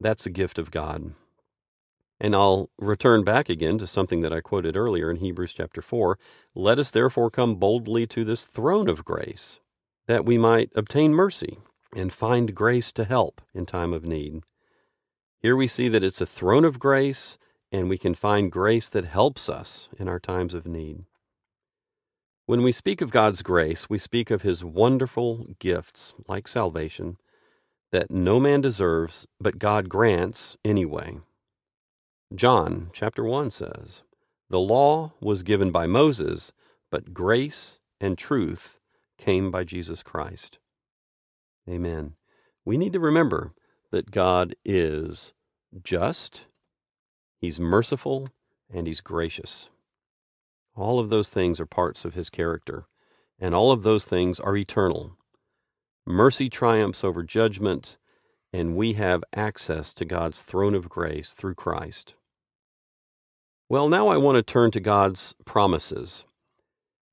That's 0.01 0.27
a 0.27 0.31
gift 0.31 0.59
of 0.59 0.71
God. 0.71 1.15
And 2.23 2.37
I'll 2.37 2.71
return 2.79 3.25
back 3.25 3.49
again 3.49 3.79
to 3.79 3.87
something 3.89 4.21
that 4.21 4.33
I 4.33 4.41
quoted 4.41 4.77
earlier 4.77 5.11
in 5.11 5.17
Hebrews 5.17 5.55
chapter 5.55 5.83
4. 5.83 6.17
Let 6.55 6.79
us 6.79 6.93
therefore 6.93 7.33
come 7.33 7.57
boldly 7.57 8.07
to 8.07 8.25
this 8.25 8.45
throne 8.45 8.89
of 8.89 9.05
grace, 9.05 9.59
that 10.07 10.25
we 10.25 10.39
might 10.39 10.71
obtain 10.77 11.15
mercy 11.15 11.59
and 11.97 12.13
find 12.13 12.55
grace 12.55 12.93
to 12.93 13.05
help 13.05 13.41
in 13.53 13.67
time 13.67 13.93
of 13.93 14.05
need. 14.05 14.45
Here 15.41 15.57
we 15.57 15.67
see 15.67 15.89
that 15.89 16.05
it's 16.05 16.21
a 16.21 16.27
throne 16.27 16.65
of 16.65 16.79
grace, 16.79 17.39
and 17.73 17.89
we 17.89 17.99
can 17.99 18.15
find 18.15 18.53
grace 18.53 18.89
that 18.91 19.05
helps 19.05 19.49
us 19.49 19.89
in 19.99 20.07
our 20.07 20.21
times 20.21 20.55
of 20.55 20.65
need. 20.65 21.03
When 22.47 22.63
we 22.63 22.71
speak 22.71 23.01
of 23.01 23.11
God's 23.11 23.43
grace, 23.43 23.91
we 23.91 23.99
speak 23.99 24.31
of 24.31 24.43
His 24.43 24.65
wonderful 24.65 25.49
gifts, 25.59 26.13
like 26.29 26.47
salvation, 26.47 27.17
that 27.91 28.13
no 28.13 28.39
man 28.39 28.61
deserves, 28.61 29.27
but 29.41 29.59
God 29.59 29.89
grants 29.89 30.57
anyway. 30.65 31.19
John 32.35 32.89
chapter 32.95 33.25
1 33.25 33.51
says, 33.51 34.03
The 34.49 34.59
law 34.59 35.13
was 35.21 35.43
given 35.43 35.71
by 35.71 35.87
Moses, 35.87 36.53
but 36.91 37.13
grace 37.13 37.79
and 38.01 38.17
truth 38.17 38.81
came 39.19 39.51
by 39.51 39.65
Jesus 39.65 40.03
Christ. 40.03 40.59
Amen. 41.69 42.15
We 42.65 42.79
need 42.79 42.95
to 42.95 43.01
remember 43.01 43.53
that 43.91 44.11
God 44.11 44.55
is 44.65 45.35
just, 45.85 46.47
He's 47.39 47.61
merciful, 47.61 48.29
and 48.73 48.87
He's 48.87 49.03
gracious. 49.03 49.69
All 50.75 50.99
of 50.99 51.11
those 51.11 51.29
things 51.29 51.61
are 51.61 51.67
parts 51.67 52.07
of 52.07 52.15
His 52.15 52.31
character, 52.31 52.87
and 53.39 53.55
all 53.55 53.73
of 53.73 53.83
those 53.83 54.07
things 54.07 54.41
are 54.41 54.57
eternal. 54.57 55.19
Mercy 56.07 56.49
triumphs 56.49 57.05
over 57.05 57.23
judgment, 57.23 57.99
and 58.55 58.75
we 58.75 58.95
have 58.95 59.23
access 59.35 59.93
to 59.95 60.07
God's 60.07 60.43
throne 60.43 60.75
of 60.75 60.89
grace 60.89 61.35
through 61.35 61.57
Christ. 61.57 62.15
Well, 63.73 63.89
now 63.89 64.09
I 64.09 64.19
want 64.19 64.37
to 64.37 64.43
turn 64.43 64.71
to 64.73 64.81
God's 64.81 65.35
promises. 65.47 66.27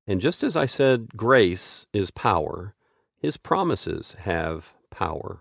And 0.06 0.20
just 0.20 0.42
as 0.42 0.56
I 0.56 0.66
said, 0.66 1.16
grace 1.16 1.86
is 1.94 2.10
power, 2.10 2.74
His 3.16 3.38
promises 3.38 4.14
have 4.24 4.74
power. 4.90 5.40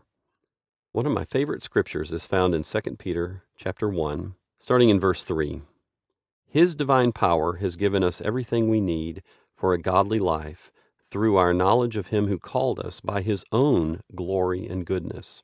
One 0.94 1.06
of 1.06 1.12
my 1.12 1.26
favorite 1.26 1.62
scriptures 1.62 2.14
is 2.14 2.26
found 2.26 2.56
in 2.56 2.64
2 2.64 2.80
Peter 2.98 3.44
chapter 3.58 3.90
1, 3.90 4.36
starting 4.62 4.88
in 4.88 4.98
verse 4.98 5.26
3. 5.26 5.64
His 6.48 6.74
divine 6.74 7.12
power 7.12 7.58
has 7.58 7.76
given 7.76 8.02
us 8.02 8.22
everything 8.22 8.70
we 8.70 8.80
need 8.80 9.22
for 9.58 9.74
a 9.74 9.78
godly 9.78 10.20
life 10.20 10.72
through 11.12 11.36
our 11.36 11.54
knowledge 11.54 11.98
of 11.98 12.08
Him 12.08 12.28
who 12.28 12.40
called 12.40 12.80
us 12.80 13.02
by 13.02 13.24
His 13.24 13.44
own 13.52 14.04
glory 14.16 14.66
and 14.66 14.86
goodness. 14.86 15.44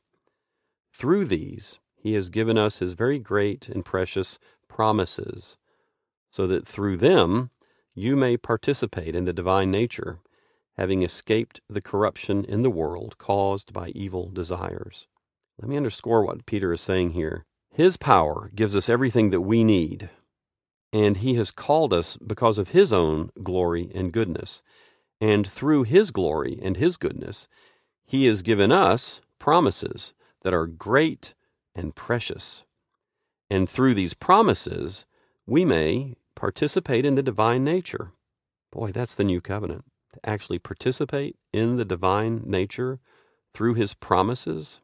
Through 0.94 1.26
these, 1.26 1.80
He 1.98 2.14
has 2.14 2.30
given 2.30 2.58
us 2.58 2.80
His 2.80 2.94
very 2.94 3.20
great 3.20 3.68
and 3.68 3.84
precious 3.84 4.40
promises, 4.70 5.58
so 6.36 6.46
that 6.48 6.68
through 6.68 6.98
them 6.98 7.50
you 7.94 8.14
may 8.14 8.36
participate 8.36 9.16
in 9.16 9.24
the 9.24 9.32
divine 9.32 9.72
nature, 9.72 10.20
having 10.76 11.02
escaped 11.02 11.62
the 11.70 11.80
corruption 11.80 12.44
in 12.44 12.62
the 12.62 12.70
world 12.70 13.18
caused 13.18 13.72
by 13.72 13.88
evil 13.92 14.30
desires. 14.30 15.08
Let 15.58 15.70
me 15.70 15.78
underscore 15.78 16.26
what 16.26 16.46
Peter 16.46 16.74
is 16.74 16.82
saying 16.82 17.12
here. 17.12 17.46
His 17.70 17.96
power 17.96 18.52
gives 18.54 18.76
us 18.76 18.90
everything 18.90 19.30
that 19.30 19.40
we 19.40 19.64
need, 19.64 20.10
and 20.92 21.16
He 21.16 21.36
has 21.36 21.52
called 21.52 21.94
us 21.94 22.18
because 22.18 22.58
of 22.58 22.72
His 22.72 22.92
own 22.92 23.30
glory 23.42 23.90
and 23.96 24.12
goodness. 24.12 24.62
And 25.22 25.48
through 25.48 25.84
His 25.84 26.12
glory 26.12 26.60
and 26.62 26.76
His 26.76 26.98
goodness, 26.98 27.48
He 28.06 28.26
has 28.26 28.42
given 28.42 28.74
us 28.74 29.22
promises 29.40 30.14
that 30.42 30.54
are 30.54 30.68
great 30.68 31.34
and 31.74 31.96
precious. 31.96 32.66
And 33.50 33.70
through 33.70 33.94
these 33.94 34.14
promises, 34.14 35.06
we 35.48 35.64
may 35.64 36.16
participate 36.36 37.06
in 37.06 37.16
the 37.16 37.24
divine 37.24 37.64
nature. 37.64 38.12
Boy, 38.72 38.92
that's 38.92 39.16
the 39.16 39.24
new 39.24 39.42
covenant. 39.42 39.86
To 40.14 40.30
actually 40.30 40.60
participate 40.60 41.38
in 41.54 41.76
the 41.76 41.86
divine 41.86 42.44
nature 42.46 43.00
through 43.54 43.76
His 43.76 43.94
promises. 43.94 44.82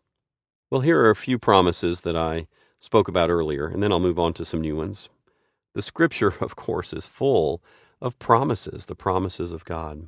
Well, 0.70 0.82
here 0.82 1.00
are 1.02 1.10
a 1.10 1.16
few 1.16 1.38
promises 1.38 2.02
that 2.02 2.16
I 2.16 2.48
spoke 2.80 3.08
about 3.08 3.30
earlier, 3.30 3.68
and 3.68 3.84
then 3.84 3.92
I'll 3.92 4.00
move 4.00 4.20
on 4.20 4.34
to 4.34 4.46
some 4.46 4.62
new 4.62 4.76
ones. 4.76 5.10
The 5.74 5.82
scripture, 5.82 6.34
of 6.42 6.56
course, 6.56 6.94
is 6.94 7.06
full 7.06 7.62
of 8.02 8.18
promises, 8.20 8.88
the 8.88 8.96
promises 8.96 9.52
of 9.52 9.66
God. 9.66 10.08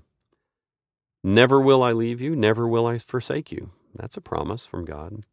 Never 1.23 1.62
will 1.62 1.84
I 1.84 1.93
leave 1.93 2.19
you, 2.19 2.36
never 2.36 2.67
will 2.67 2.86
I 2.86 2.97
forsake 2.97 3.51
you. 3.51 3.71
That's 3.95 4.17
a 4.17 4.21
promise 4.21 4.65
from 4.65 4.86
God. 4.86 5.23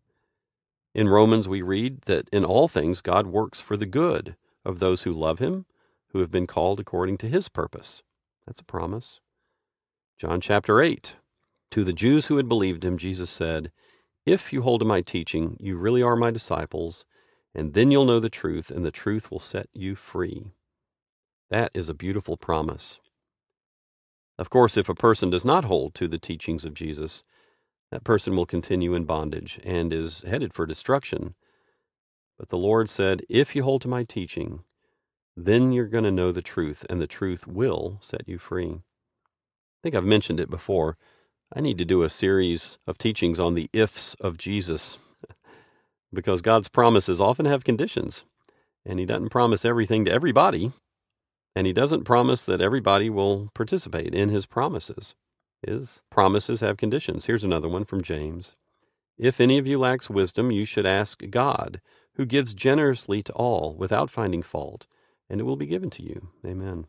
In 0.95 1.09
Romans, 1.09 1.49
we 1.49 1.63
read 1.63 2.03
that 2.03 2.29
in 2.31 2.45
all 2.45 2.69
things 2.69 3.01
God 3.01 3.27
works 3.27 3.61
for 3.61 3.77
the 3.77 3.87
good 3.87 4.37
of 4.65 4.79
those 4.79 5.03
who 5.03 5.13
love 5.13 5.39
him, 5.39 5.65
who 6.13 6.21
have 6.21 6.31
been 6.31 6.47
called 6.47 6.81
according 6.81 7.19
to 7.19 7.29
his 7.29 7.49
purpose. 7.49 8.03
That's 8.47 8.61
a 8.61 8.65
promise. 8.65 9.21
John 10.19 10.41
chapter 10.41 10.81
8. 10.81 11.17
To 11.73 11.85
the 11.85 11.93
Jews 11.93 12.27
who 12.27 12.37
had 12.37 12.49
believed 12.49 12.85
him, 12.85 12.99
Jesus 12.99 13.31
said, 13.31 13.71
if 14.27 14.53
you 14.53 14.63
hold 14.63 14.81
to 14.81 14.87
my 14.87 15.01
teaching, 15.01 15.57
you 15.59 15.77
really 15.77 16.03
are 16.03 16.17
my 16.17 16.31
disciples, 16.31 17.07
and 17.55 17.73
then 17.73 17.91
you'll 17.91 18.05
know 18.05 18.21
the 18.21 18.29
truth, 18.29 18.71
and 18.71 18.85
the 18.85 18.91
truth 18.91 19.31
will 19.31 19.39
set 19.39 19.69
you 19.73 19.97
free. 19.97 20.53
That 21.49 21.71
is 21.75 21.89
a 21.89 21.95
beautiful 21.95 22.37
promise. 22.37 23.01
Of 24.39 24.51
course, 24.51 24.77
if 24.77 24.89
a 24.89 24.95
person 24.95 25.31
does 25.31 25.45
not 25.45 25.65
hold 25.65 25.95
to 25.97 26.07
the 26.07 26.19
teachings 26.19 26.65
of 26.65 26.75
Jesus, 26.75 27.25
that 27.91 28.05
person 28.05 28.37
will 28.37 28.47
continue 28.47 28.95
in 28.95 29.05
bondage 29.05 29.59
and 29.65 29.93
is 29.93 30.23
headed 30.27 30.55
for 30.55 30.67
destruction. 30.67 31.35
But 32.39 32.51
the 32.51 32.59
Lord 32.59 32.89
said, 32.89 33.23
If 33.29 33.57
you 33.57 33.65
hold 33.65 33.83
to 33.83 33.89
my 33.89 34.05
teaching, 34.05 34.61
then 35.45 35.73
you're 35.73 35.87
going 35.87 36.05
to 36.05 36.11
know 36.11 36.33
the 36.33 36.43
truth, 36.43 36.85
and 36.91 37.01
the 37.01 37.07
truth 37.07 37.47
will 37.47 37.99
set 38.01 38.29
you 38.29 38.39
free. 38.39 38.69
I 38.71 39.79
think 39.83 39.95
I've 39.95 40.05
mentioned 40.05 40.41
it 40.41 40.51
before. 40.51 40.97
I 41.55 41.61
need 41.61 41.79
to 41.79 41.85
do 41.85 42.03
a 42.03 42.09
series 42.09 42.79
of 42.87 42.99
teachings 42.99 43.41
on 43.41 43.55
the 43.55 43.69
ifs 43.73 44.15
of 44.21 44.39
Jesus 44.39 44.99
because 46.13 46.43
God's 46.43 46.69
promises 46.69 47.21
often 47.21 47.47
have 47.47 47.65
conditions, 47.65 48.25
and 48.85 48.99
He 48.99 49.07
doesn't 49.07 49.31
promise 49.31 49.65
everything 49.65 50.05
to 50.05 50.13
everybody, 50.13 50.73
and 51.57 51.67
He 51.67 51.73
doesn't 51.73 52.05
promise 52.05 52.45
that 52.45 52.61
everybody 52.61 53.11
will 53.11 53.51
participate 53.55 54.15
in 54.15 54.29
His 54.29 54.47
promises. 54.47 55.15
His 55.67 56.03
promises 56.11 56.61
have 56.61 56.77
conditions. 56.77 57.27
Here's 57.27 57.45
another 57.45 57.69
one 57.69 57.85
from 57.85 58.03
James 58.03 58.57
If 59.19 59.41
any 59.41 59.59
of 59.59 59.67
you 59.67 59.79
lacks 59.79 60.09
wisdom, 60.09 60.51
you 60.51 60.65
should 60.65 60.87
ask 60.87 61.23
God, 61.31 61.81
who 62.15 62.27
gives 62.27 62.55
generously 62.55 63.23
to 63.25 63.33
all 63.33 63.75
without 63.75 64.11
finding 64.11 64.43
fault, 64.43 64.87
and 65.31 65.41
it 65.41 65.45
will 65.45 65.57
be 65.57 65.67
given 65.67 65.89
to 65.91 66.03
you. 66.03 66.29
Amen. 66.45 66.87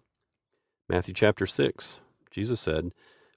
Matthew 0.89 1.13
chapter 1.13 1.45
6, 1.45 1.99
Jesus 2.31 2.59
said, 2.59 2.91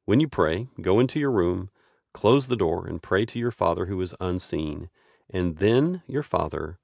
when 0.06 0.20
you 0.20 0.28
pray, 0.28 0.68
go 0.82 1.00
into 1.00 1.18
your 1.18 1.30
room, 1.30 1.70
close 2.12 2.46
the 2.46 2.56
door, 2.56 2.86
and 2.86 3.02
pray 3.02 3.24
to 3.26 3.38
your 3.38 3.50
Father 3.50 3.86
who 3.86 4.00
is 4.02 4.14
unseen. 4.20 4.90
And 5.30 5.56
then 5.56 6.02
your 6.06 6.22
Father, 6.22 6.78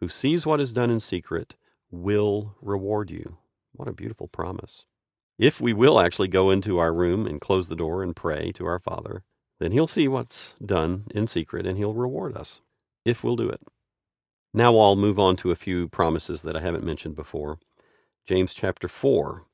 who 0.00 0.08
sees 0.08 0.44
what 0.44 0.60
is 0.60 0.72
done 0.74 0.90
in 0.90 1.00
secret, 1.00 1.54
will 1.90 2.56
reward 2.60 3.10
you. 3.10 3.38
What 3.72 3.88
a 3.88 3.92
beautiful 3.92 4.28
promise. 4.28 4.84
If 5.38 5.60
we 5.60 5.72
will 5.72 5.98
actually 5.98 6.28
go 6.28 6.50
into 6.50 6.78
our 6.78 6.92
room 6.92 7.26
and 7.26 7.40
close 7.40 7.68
the 7.68 7.76
door 7.76 8.02
and 8.02 8.14
pray 8.14 8.52
to 8.52 8.66
our 8.66 8.78
Father, 8.78 9.22
then 9.60 9.72
He'll 9.72 9.86
see 9.86 10.06
what's 10.06 10.54
done 10.64 11.06
in 11.14 11.26
secret 11.26 11.66
and 11.66 11.78
He'll 11.78 11.94
reward 11.94 12.36
us 12.36 12.60
if 13.04 13.24
we'll 13.24 13.36
do 13.36 13.48
it. 13.48 13.62
Now 14.58 14.76
I'll 14.76 14.96
move 14.96 15.20
on 15.20 15.36
to 15.36 15.52
a 15.52 15.54
few 15.54 15.86
promises 15.86 16.42
that 16.42 16.56
I 16.56 16.60
haven't 16.60 16.82
mentioned 16.82 17.14
before. 17.14 17.60
James 18.26 18.52
chapter 18.52 18.88
4 18.88 19.44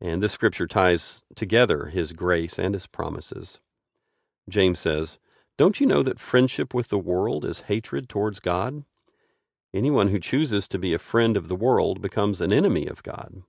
and 0.00 0.22
this 0.22 0.34
scripture 0.34 0.68
ties 0.68 1.22
together 1.34 1.86
his 1.86 2.12
grace 2.12 2.56
and 2.56 2.72
his 2.72 2.86
promises. 2.86 3.58
James 4.48 4.78
says, 4.78 5.18
Don't 5.58 5.80
you 5.80 5.86
know 5.88 6.00
that 6.04 6.20
friendship 6.20 6.72
with 6.72 6.90
the 6.90 6.98
world 7.12 7.44
is 7.44 7.62
hatred 7.62 8.08
towards 8.08 8.38
God? 8.38 8.84
Anyone 9.74 10.10
who 10.10 10.20
chooses 10.20 10.68
to 10.68 10.78
be 10.78 10.94
a 10.94 11.00
friend 11.00 11.36
of 11.36 11.48
the 11.48 11.56
world 11.56 12.00
becomes 12.00 12.40
an 12.40 12.52
enemy 12.52 12.86
of 12.86 13.02
God. 13.02 13.42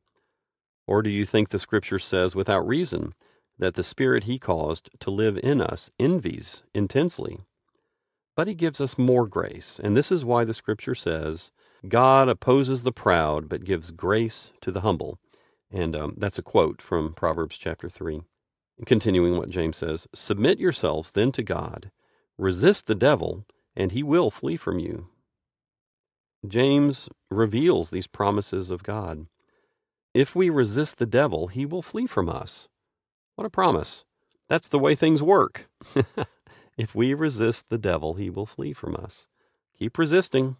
Or 0.88 1.04
do 1.04 1.12
you 1.12 1.28
think 1.28 1.50
the 1.50 1.60
scripture 1.60 2.00
says 2.00 2.34
without 2.34 2.68
reason 2.68 3.14
that 3.60 3.76
the 3.76 3.84
Spirit 3.84 4.24
he 4.24 4.40
caused 4.40 4.90
to 5.02 5.12
live 5.12 5.38
in 5.44 5.62
us 5.62 5.92
envies 6.00 6.64
intensely? 6.74 7.42
But 8.38 8.48
he 8.48 8.54
gives 8.54 8.80
us 8.80 9.00
more 9.00 9.26
grace, 9.26 9.80
and 9.84 9.98
this 9.98 10.12
is 10.12 10.24
why 10.24 10.44
the 10.46 10.54
scripture 10.54 10.94
says, 10.94 11.50
God 11.88 12.30
opposes 12.30 12.84
the 12.84 12.92
proud, 12.92 13.50
but 13.50 13.64
gives 13.64 13.90
grace 13.90 14.52
to 14.62 14.72
the 14.72 14.82
humble. 14.82 15.20
And 15.72 15.96
um, 15.96 16.14
that's 16.18 16.38
a 16.38 16.44
quote 16.44 16.80
from 16.80 17.16
Proverbs 17.16 17.58
chapter 17.58 17.90
3. 17.90 18.22
Continuing 18.86 19.38
what 19.38 19.50
James 19.50 19.78
says 19.78 20.08
Submit 20.14 20.60
yourselves 20.60 21.10
then 21.10 21.32
to 21.32 21.42
God, 21.42 21.90
resist 22.38 22.86
the 22.86 22.94
devil, 22.94 23.44
and 23.76 23.92
he 23.92 24.04
will 24.04 24.30
flee 24.30 24.56
from 24.56 24.78
you. 24.78 25.08
James 26.48 27.10
reveals 27.32 27.90
these 27.90 28.06
promises 28.06 28.70
of 28.70 28.84
God. 28.84 29.26
If 30.14 30.36
we 30.36 30.52
resist 30.52 31.00
the 31.00 31.08
devil, 31.08 31.48
he 31.48 31.66
will 31.66 31.82
flee 31.82 32.06
from 32.06 32.30
us. 32.30 32.68
What 33.36 33.48
a 33.48 33.50
promise! 33.50 34.06
That's 34.48 34.68
the 34.68 34.80
way 34.80 34.94
things 34.94 35.24
work. 35.24 35.68
if 36.78 36.94
we 36.94 37.14
resist 37.14 37.70
the 37.70 37.78
devil, 37.78 38.14
he 38.14 38.30
will 38.30 38.46
flee 38.46 38.74
from 38.74 38.96
us. 38.96 39.28
Keep 39.78 39.98
resisting. 39.98 40.58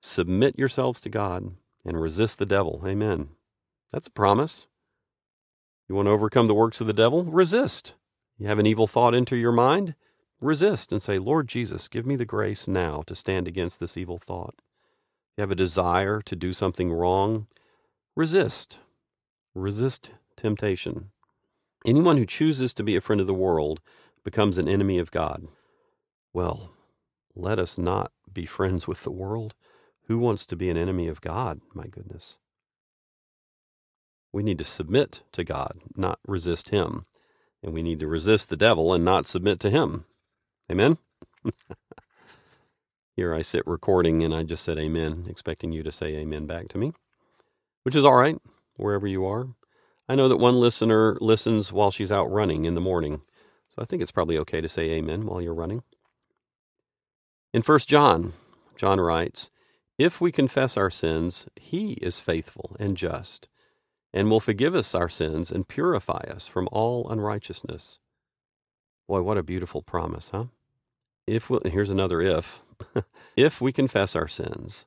Submit 0.00 0.58
yourselves 0.58 1.00
to 1.02 1.08
God 1.08 1.52
and 1.84 2.00
resist 2.00 2.38
the 2.38 2.46
devil. 2.46 2.82
Amen. 2.86 3.28
That's 3.92 4.06
a 4.06 4.12
promise. 4.12 4.66
You 5.88 5.94
want 5.94 6.06
to 6.06 6.12
overcome 6.12 6.46
the 6.46 6.54
works 6.54 6.80
of 6.80 6.86
the 6.86 6.92
devil? 6.92 7.24
Resist. 7.24 7.94
You 8.38 8.46
have 8.46 8.58
an 8.58 8.66
evil 8.66 8.86
thought 8.86 9.14
into 9.14 9.36
your 9.36 9.52
mind? 9.52 9.94
Resist 10.40 10.92
and 10.92 11.02
say, 11.02 11.18
Lord 11.18 11.48
Jesus, 11.48 11.88
give 11.88 12.06
me 12.06 12.14
the 12.14 12.24
grace 12.24 12.68
now 12.68 13.02
to 13.06 13.14
stand 13.14 13.48
against 13.48 13.80
this 13.80 13.96
evil 13.96 14.18
thought. 14.18 14.62
You 15.36 15.42
have 15.42 15.50
a 15.50 15.56
desire 15.56 16.20
to 16.22 16.36
do 16.36 16.52
something 16.52 16.92
wrong? 16.92 17.46
Resist. 18.14 18.78
Resist 19.54 20.12
temptation. 20.36 21.10
Anyone 21.86 22.16
who 22.16 22.26
chooses 22.26 22.72
to 22.74 22.82
be 22.82 22.96
a 22.96 23.00
friend 23.00 23.20
of 23.20 23.26
the 23.26 23.34
world 23.34 23.80
becomes 24.24 24.58
an 24.58 24.68
enemy 24.68 24.98
of 24.98 25.10
God. 25.10 25.48
Well, 26.32 26.70
let 27.34 27.58
us 27.58 27.78
not 27.78 28.12
be 28.32 28.46
friends 28.46 28.86
with 28.86 29.04
the 29.04 29.10
world. 29.10 29.54
Who 30.06 30.18
wants 30.18 30.46
to 30.46 30.56
be 30.56 30.70
an 30.70 30.76
enemy 30.76 31.08
of 31.08 31.20
God? 31.20 31.60
My 31.74 31.86
goodness. 31.86 32.36
We 34.32 34.42
need 34.42 34.58
to 34.58 34.64
submit 34.64 35.22
to 35.32 35.44
God, 35.44 35.80
not 35.96 36.18
resist 36.26 36.70
Him. 36.70 37.06
And 37.62 37.72
we 37.72 37.82
need 37.82 38.00
to 38.00 38.06
resist 38.06 38.50
the 38.50 38.56
devil 38.56 38.92
and 38.92 39.04
not 39.04 39.26
submit 39.26 39.58
to 39.60 39.70
him. 39.70 40.04
Amen? 40.70 40.98
Here 43.16 43.34
I 43.34 43.42
sit 43.42 43.66
recording 43.66 44.22
and 44.22 44.32
I 44.32 44.44
just 44.44 44.64
said 44.64 44.78
amen, 44.78 45.26
expecting 45.28 45.72
you 45.72 45.82
to 45.82 45.90
say 45.90 46.14
amen 46.14 46.46
back 46.46 46.68
to 46.68 46.78
me, 46.78 46.92
which 47.82 47.96
is 47.96 48.04
all 48.04 48.14
right, 48.14 48.36
wherever 48.76 49.08
you 49.08 49.26
are. 49.26 49.48
I 50.08 50.14
know 50.14 50.28
that 50.28 50.36
one 50.36 50.60
listener 50.60 51.18
listens 51.20 51.72
while 51.72 51.90
she's 51.90 52.12
out 52.12 52.30
running 52.30 52.64
in 52.64 52.74
the 52.74 52.80
morning, 52.80 53.22
I 53.78 53.84
think 53.84 54.02
it's 54.02 54.10
probably 54.10 54.38
okay 54.38 54.60
to 54.60 54.68
say 54.68 54.90
amen 54.90 55.26
while 55.26 55.40
you're 55.40 55.54
running. 55.54 55.82
In 57.52 57.62
1 57.62 57.78
John, 57.80 58.34
John 58.76 59.00
writes, 59.00 59.50
If 59.98 60.20
we 60.20 60.32
confess 60.32 60.76
our 60.76 60.90
sins, 60.90 61.46
he 61.56 61.92
is 61.94 62.20
faithful 62.20 62.76
and 62.78 62.96
just 62.96 63.48
and 64.14 64.30
will 64.30 64.40
forgive 64.40 64.74
us 64.74 64.94
our 64.94 65.08
sins 65.08 65.50
and 65.50 65.68
purify 65.68 66.24
us 66.30 66.46
from 66.46 66.66
all 66.72 67.10
unrighteousness. 67.10 67.98
Boy, 69.06 69.20
what 69.20 69.36
a 69.36 69.42
beautiful 69.42 69.82
promise, 69.82 70.30
huh? 70.30 70.46
If 71.26 71.50
we, 71.50 71.58
here's 71.66 71.90
another 71.90 72.22
if. 72.22 72.62
if 73.36 73.60
we 73.60 73.70
confess 73.70 74.16
our 74.16 74.28
sins, 74.28 74.86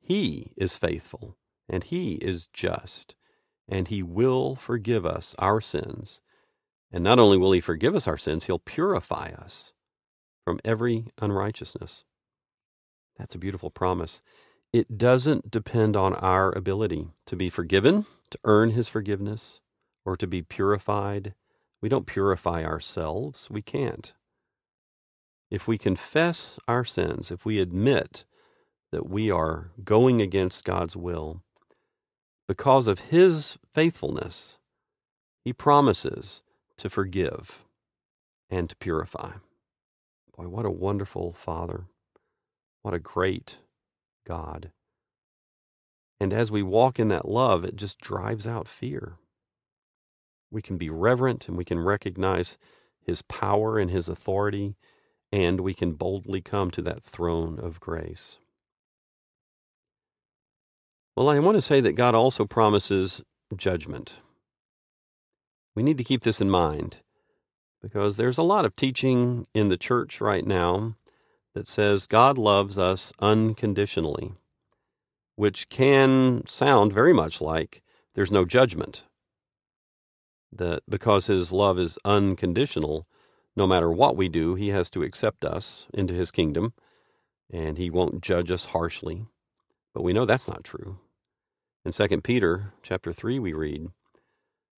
he 0.00 0.52
is 0.56 0.76
faithful 0.76 1.36
and 1.68 1.84
He 1.84 2.14
is 2.14 2.46
just, 2.48 3.14
and 3.68 3.88
He 3.88 4.02
will 4.02 4.56
forgive 4.56 5.06
us 5.06 5.34
our 5.38 5.60
sins. 5.60 6.20
And 6.92 7.02
not 7.02 7.18
only 7.18 7.38
will 7.38 7.52
He 7.52 7.60
forgive 7.60 7.94
us 7.94 8.06
our 8.06 8.18
sins, 8.18 8.44
He'll 8.44 8.58
purify 8.58 9.30
us 9.30 9.72
from 10.44 10.60
every 10.64 11.06
unrighteousness. 11.20 12.04
That's 13.18 13.34
a 13.34 13.38
beautiful 13.38 13.70
promise. 13.70 14.20
It 14.72 14.98
doesn't 14.98 15.50
depend 15.50 15.96
on 15.96 16.14
our 16.14 16.56
ability 16.56 17.08
to 17.26 17.36
be 17.36 17.48
forgiven, 17.48 18.06
to 18.30 18.38
earn 18.44 18.70
His 18.70 18.88
forgiveness, 18.88 19.60
or 20.04 20.16
to 20.16 20.26
be 20.26 20.42
purified. 20.42 21.34
We 21.80 21.88
don't 21.88 22.06
purify 22.06 22.64
ourselves. 22.64 23.48
We 23.50 23.62
can't. 23.62 24.12
If 25.50 25.68
we 25.68 25.78
confess 25.78 26.58
our 26.66 26.84
sins, 26.84 27.30
if 27.30 27.44
we 27.44 27.58
admit 27.58 28.24
that 28.90 29.08
we 29.08 29.30
are 29.30 29.70
going 29.84 30.20
against 30.20 30.64
God's 30.64 30.96
will, 30.96 31.42
because 32.48 32.86
of 32.86 33.00
His 33.00 33.58
faithfulness, 33.74 34.58
He 35.44 35.52
promises 35.52 36.42
to 36.82 36.90
forgive 36.90 37.60
and 38.50 38.68
to 38.68 38.74
purify. 38.74 39.34
Boy, 40.36 40.48
what 40.48 40.66
a 40.66 40.70
wonderful 40.70 41.32
Father. 41.32 41.84
What 42.82 42.92
a 42.92 42.98
great 42.98 43.58
God. 44.26 44.72
And 46.18 46.32
as 46.32 46.50
we 46.50 46.60
walk 46.60 46.98
in 46.98 47.06
that 47.06 47.28
love, 47.28 47.64
it 47.64 47.76
just 47.76 48.00
drives 48.00 48.48
out 48.48 48.66
fear. 48.66 49.14
We 50.50 50.60
can 50.60 50.76
be 50.76 50.90
reverent 50.90 51.46
and 51.46 51.56
we 51.56 51.64
can 51.64 51.78
recognize 51.78 52.58
His 53.00 53.22
power 53.22 53.78
and 53.78 53.88
His 53.88 54.08
authority, 54.08 54.74
and 55.30 55.60
we 55.60 55.74
can 55.74 55.92
boldly 55.92 56.40
come 56.40 56.72
to 56.72 56.82
that 56.82 57.04
throne 57.04 57.60
of 57.60 57.78
grace. 57.78 58.38
Well, 61.14 61.28
I 61.28 61.38
want 61.38 61.56
to 61.58 61.62
say 61.62 61.80
that 61.80 61.92
God 61.92 62.16
also 62.16 62.44
promises 62.44 63.22
judgment. 63.56 64.16
We 65.74 65.82
need 65.82 65.98
to 65.98 66.04
keep 66.04 66.22
this 66.22 66.40
in 66.40 66.50
mind 66.50 66.98
because 67.80 68.16
there's 68.16 68.38
a 68.38 68.42
lot 68.42 68.64
of 68.64 68.76
teaching 68.76 69.46
in 69.54 69.68
the 69.68 69.76
church 69.76 70.20
right 70.20 70.46
now 70.46 70.96
that 71.54 71.66
says 71.68 72.06
God 72.06 72.38
loves 72.38 72.78
us 72.78 73.12
unconditionally, 73.18 74.32
which 75.36 75.68
can 75.68 76.46
sound 76.46 76.92
very 76.92 77.12
much 77.12 77.40
like 77.40 77.82
there's 78.14 78.30
no 78.30 78.44
judgment. 78.44 79.04
That 80.52 80.82
because 80.88 81.26
his 81.26 81.50
love 81.50 81.78
is 81.78 81.98
unconditional, 82.04 83.06
no 83.56 83.66
matter 83.66 83.90
what 83.90 84.16
we 84.16 84.28
do, 84.28 84.54
he 84.54 84.68
has 84.68 84.90
to 84.90 85.02
accept 85.02 85.44
us 85.44 85.86
into 85.94 86.14
his 86.14 86.30
kingdom 86.30 86.74
and 87.50 87.78
he 87.78 87.90
won't 87.90 88.22
judge 88.22 88.50
us 88.50 88.66
harshly. 88.66 89.26
But 89.94 90.02
we 90.02 90.12
know 90.12 90.24
that's 90.24 90.48
not 90.48 90.64
true. 90.64 90.98
In 91.84 91.92
2 91.92 92.20
Peter 92.20 92.72
chapter 92.82 93.12
3 93.12 93.38
we 93.38 93.52
read, 93.52 93.88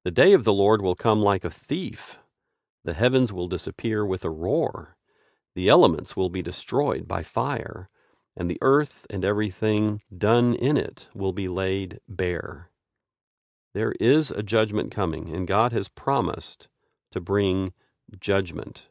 "The 0.05 0.11
day 0.11 0.32
of 0.32 0.44
the 0.44 0.53
Lord 0.53 0.82
will 0.82 0.96
come 0.96 1.20
like 1.20 1.44
a 1.44 1.50
thief. 1.50 2.18
The 2.84 2.94
heavens 2.94 3.32
will 3.32 3.46
disappear 3.46 4.05
with 4.05 4.24
a 4.24 4.30
roar. 4.30 4.96
The 5.55 5.68
elements 5.68 6.16
will 6.16 6.28
be 6.28 6.42
destroyed 6.42 7.07
by 7.07 7.22
fire, 7.22 7.88
and 8.36 8.50
the 8.50 8.59
earth 8.62 9.07
and 9.11 9.24
everything 9.24 10.03
done 10.16 10.55
in 10.55 10.76
it 10.76 11.09
will 11.14 11.32
be 11.32 11.48
laid 11.48 12.00
bare." 12.09 12.70
There 13.74 13.92
is 14.00 14.30
a 14.30 14.42
judgment 14.42 14.90
coming, 14.90 15.34
and 15.34 15.46
God 15.46 15.72
has 15.72 15.88
promised 15.88 16.68
to 17.12 17.20
bring 17.20 17.72
judgment. 18.18 18.88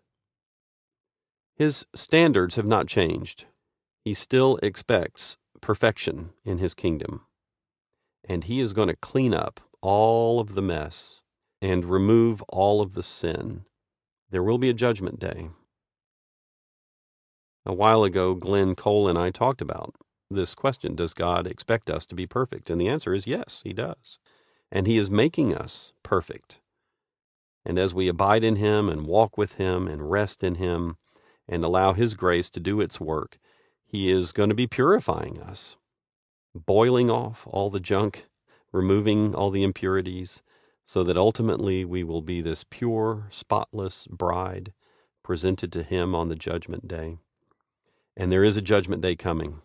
His 1.55 1.86
standards 1.93 2.55
have 2.55 2.66
not 2.66 2.88
changed. 2.88 3.45
He 4.05 4.14
still 4.14 4.57
expects 4.64 5.38
perfection 5.59 6.34
in 6.43 6.57
his 6.57 6.74
kingdom. 6.74 7.26
And 8.24 8.45
he 8.45 8.59
is 8.59 8.74
going 8.74 8.88
to 8.88 8.95
clean 8.95 9.34
up 9.34 9.59
all 9.82 10.39
of 10.39 10.55
the 10.55 10.61
mess 10.61 11.21
and 11.61 11.86
remove 11.86 12.41
all 12.49 12.82
of 12.82 12.93
the 12.93 13.03
sin. 13.03 13.65
There 14.29 14.43
will 14.43 14.57
be 14.57 14.69
a 14.69 14.73
judgment 14.73 15.19
day. 15.19 15.49
A 17.65 17.73
while 17.73 18.03
ago, 18.03 18.34
Glenn 18.34 18.75
Cole 18.75 19.07
and 19.07 19.17
I 19.17 19.29
talked 19.29 19.61
about 19.61 19.95
this 20.29 20.55
question 20.55 20.95
Does 20.95 21.13
God 21.13 21.45
expect 21.45 21.89
us 21.89 22.05
to 22.07 22.15
be 22.15 22.25
perfect? 22.25 22.69
And 22.69 22.79
the 22.79 22.88
answer 22.88 23.13
is 23.13 23.27
yes, 23.27 23.61
He 23.63 23.73
does. 23.73 24.17
And 24.71 24.88
He 24.88 24.97
is 24.97 25.11
making 25.11 25.55
us 25.55 25.91
perfect. 26.01 26.59
And 27.63 27.77
as 27.77 27.93
we 27.93 28.07
abide 28.07 28.43
in 28.43 28.55
Him 28.55 28.89
and 28.89 29.05
walk 29.05 29.38
with 29.38 29.55
Him 29.55 29.88
and 29.88 30.09
rest 30.09 30.43
in 30.43 30.55
Him 30.55 30.97
and 31.47 31.63
allow 31.63 31.93
His 31.93 32.15
grace 32.15 32.49
to 32.51 32.59
do 32.59 32.82
its 32.82 32.99
work, 32.99 33.38
He 33.86 34.09
is 34.09 34.32
going 34.32 34.49
to 34.49 34.55
be 34.55 34.67
purifying 34.67 35.39
us, 35.39 35.75
boiling 36.55 37.11
off 37.11 37.45
all 37.45 37.69
the 37.69 37.79
junk, 37.79 38.25
removing 38.72 39.36
all 39.36 39.49
the 39.49 39.63
impurities, 39.63 40.43
so 40.86 41.03
that 41.03 41.17
ultimately 41.17 41.86
we 41.86 42.03
will 42.03 42.22
be 42.22 42.41
this 42.41 42.65
pure, 42.69 43.28
spotless 43.30 44.07
bride 44.07 44.74
presented 45.24 45.72
to 45.72 45.84
Him 45.84 46.15
on 46.15 46.30
the 46.30 46.36
judgment 46.36 46.88
day. 46.88 47.17
And 48.17 48.32
there 48.32 48.43
is 48.43 48.57
a 48.57 48.61
judgment 48.61 49.01
day 49.01 49.15
coming. 49.15 49.61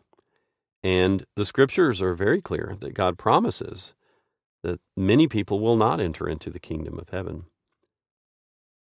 And 0.82 1.26
the 1.34 1.46
scriptures 1.46 2.00
are 2.00 2.14
very 2.14 2.40
clear 2.40 2.76
that 2.80 2.94
God 2.94 3.18
promises 3.18 3.94
that 4.62 4.80
many 4.96 5.26
people 5.26 5.60
will 5.60 5.76
not 5.76 6.00
enter 6.00 6.28
into 6.28 6.50
the 6.50 6.60
kingdom 6.60 6.98
of 6.98 7.08
heaven. 7.08 7.46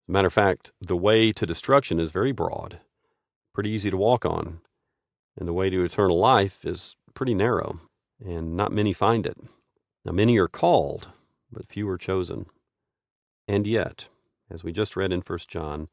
Matter 0.08 0.28
of 0.28 0.34
fact, 0.34 0.72
the 0.82 0.98
way 0.98 1.32
to 1.32 1.46
destruction 1.46 2.00
is 2.00 2.12
very 2.12 2.32
broad, 2.32 2.80
pretty 3.54 3.70
easy 3.70 3.90
to 3.90 3.98
walk 3.98 4.26
on, 4.26 4.60
and 5.38 5.48
the 5.48 5.54
way 5.54 5.70
to 5.70 5.84
eternal 5.84 6.20
life 6.20 6.66
is 6.66 6.96
pretty 7.14 7.34
narrow, 7.34 7.80
and 8.24 8.56
not 8.56 8.72
many 8.72 8.94
find 8.94 9.26
it. 9.26 9.38
Now, 10.06 10.12
many 10.12 10.38
are 10.38 10.48
called, 10.48 11.10
but 11.52 11.68
few 11.68 11.88
are 11.90 11.98
chosen. 11.98 12.48
And 13.48 13.66
yet, 13.66 14.08
as 14.50 14.64
we 14.64 14.72
just 14.72 14.96
read 14.96 15.14
in 15.14 15.22
1 15.22 15.40
John, 15.48 15.88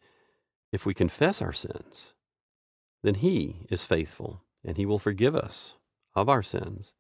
if 0.73 0.85
we 0.85 0.95
confess 0.95 1.41
our 1.41 1.53
sins, 1.53 2.13
then 3.03 3.15
He 3.17 3.67
is 3.71 3.85
faithful, 3.85 4.43
and 4.65 4.77
He 4.77 4.87
will 4.87 4.99
forgive 4.99 5.37
us 5.37 5.77
of 6.15 6.29
our 6.29 6.43
sins, 6.43 6.93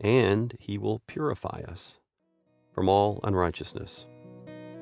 and 0.00 0.56
He 0.58 0.78
will 0.78 1.00
purify 1.06 1.62
us 1.68 1.98
from 2.72 2.88
all 2.88 3.20
unrighteousness. 3.24 4.06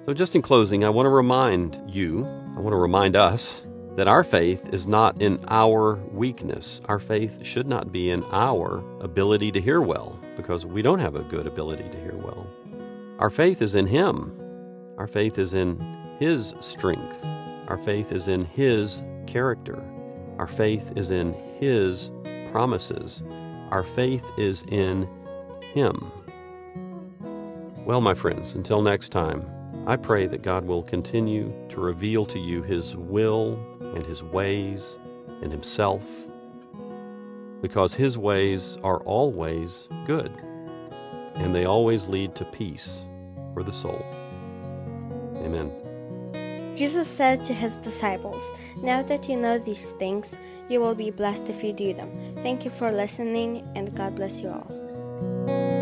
So, 0.07 0.15
just 0.15 0.35
in 0.35 0.43
closing, 0.43 0.85
I 0.85 0.91
want 0.91 1.07
to 1.07 1.11
remind 1.11 1.81
you, 1.87 2.27
I 2.57 2.61
want 2.61 2.73
to 2.73 2.79
remind 2.79 3.17
us 3.17 3.63
that 3.97 4.09
our 4.09 4.25
faith 4.25 4.69
is 4.73 4.87
not 4.87 5.21
in 5.21 5.45
our 5.49 5.97
weakness. 6.13 6.81
Our 6.87 6.99
faith 6.99 7.45
should 7.45 7.67
not 7.67 7.93
be 7.93 8.11
in 8.11 8.25
our 8.31 8.83
ability 9.01 9.53
to 9.53 9.61
hear 9.61 9.81
well, 9.81 10.19
because 10.41 10.65
we 10.65 10.81
don't 10.81 11.01
have 11.01 11.17
a 11.17 11.23
good 11.23 11.47
ability 11.47 11.85
to 11.85 12.01
hear 12.01 12.17
well. 12.17 12.47
Our 13.19 13.29
faith 13.29 13.61
is 13.61 13.75
in 13.75 13.87
Him. 13.87 14.35
Our 14.97 15.07
faith 15.07 15.39
is 15.39 15.53
in 15.53 15.79
His 16.19 16.55
strength. 16.61 17.25
Our 17.69 17.79
faith 17.85 18.11
is 18.11 18.27
in 18.27 18.47
His 18.47 19.03
character. 19.27 19.83
Our 20.39 20.47
faith 20.47 20.93
is 20.97 21.11
in 21.11 21.35
His 21.59 22.11
promises. 22.51 23.23
Our 23.71 23.83
faith 23.83 24.25
is 24.39 24.65
in 24.69 25.07
Him. 25.75 26.11
Well, 27.85 28.01
my 28.01 28.15
friends, 28.15 28.55
until 28.55 28.81
next 28.81 29.11
time, 29.11 29.45
I 29.87 29.97
pray 29.97 30.27
that 30.27 30.43
God 30.43 30.65
will 30.65 30.83
continue 30.83 31.53
to 31.69 31.81
reveal 31.81 32.25
to 32.27 32.39
you 32.39 32.63
His 32.63 32.97
will 32.97 33.59
and 33.95 34.07
His 34.07 34.23
ways 34.23 34.97
and 35.43 35.53
Himself, 35.53 36.03
because 37.61 37.95
His 37.95 38.17
ways 38.19 38.79
are 38.83 39.01
always 39.01 39.89
good, 40.07 40.33
and 41.35 41.55
they 41.55 41.65
always 41.65 42.07
lead 42.07 42.35
to 42.37 42.45
peace 42.45 43.05
for 43.55 43.63
the 43.63 43.73
soul. 43.73 44.05
Amen. 45.37 45.71
Jesus 46.77 47.09
said 47.09 47.45
to 47.45 47.53
his 47.53 47.77
disciples, 47.77 48.43
Now 48.79 49.03
that 49.03 49.29
you 49.29 49.37
know 49.37 49.59
these 49.59 49.91
things, 49.99 50.37
you 50.71 50.81
will 50.81 50.95
be 50.95 51.11
blessed 51.11 51.51
if 51.51 51.63
you 51.63 51.75
do 51.75 51.93
them. 51.93 52.11
Thank 52.37 52.65
you 52.65 52.71
for 52.71 52.91
listening, 52.91 53.69
and 53.75 53.95
God 53.95 54.17
bless 54.17 54.41
you 54.41 54.49
all. 54.49 55.80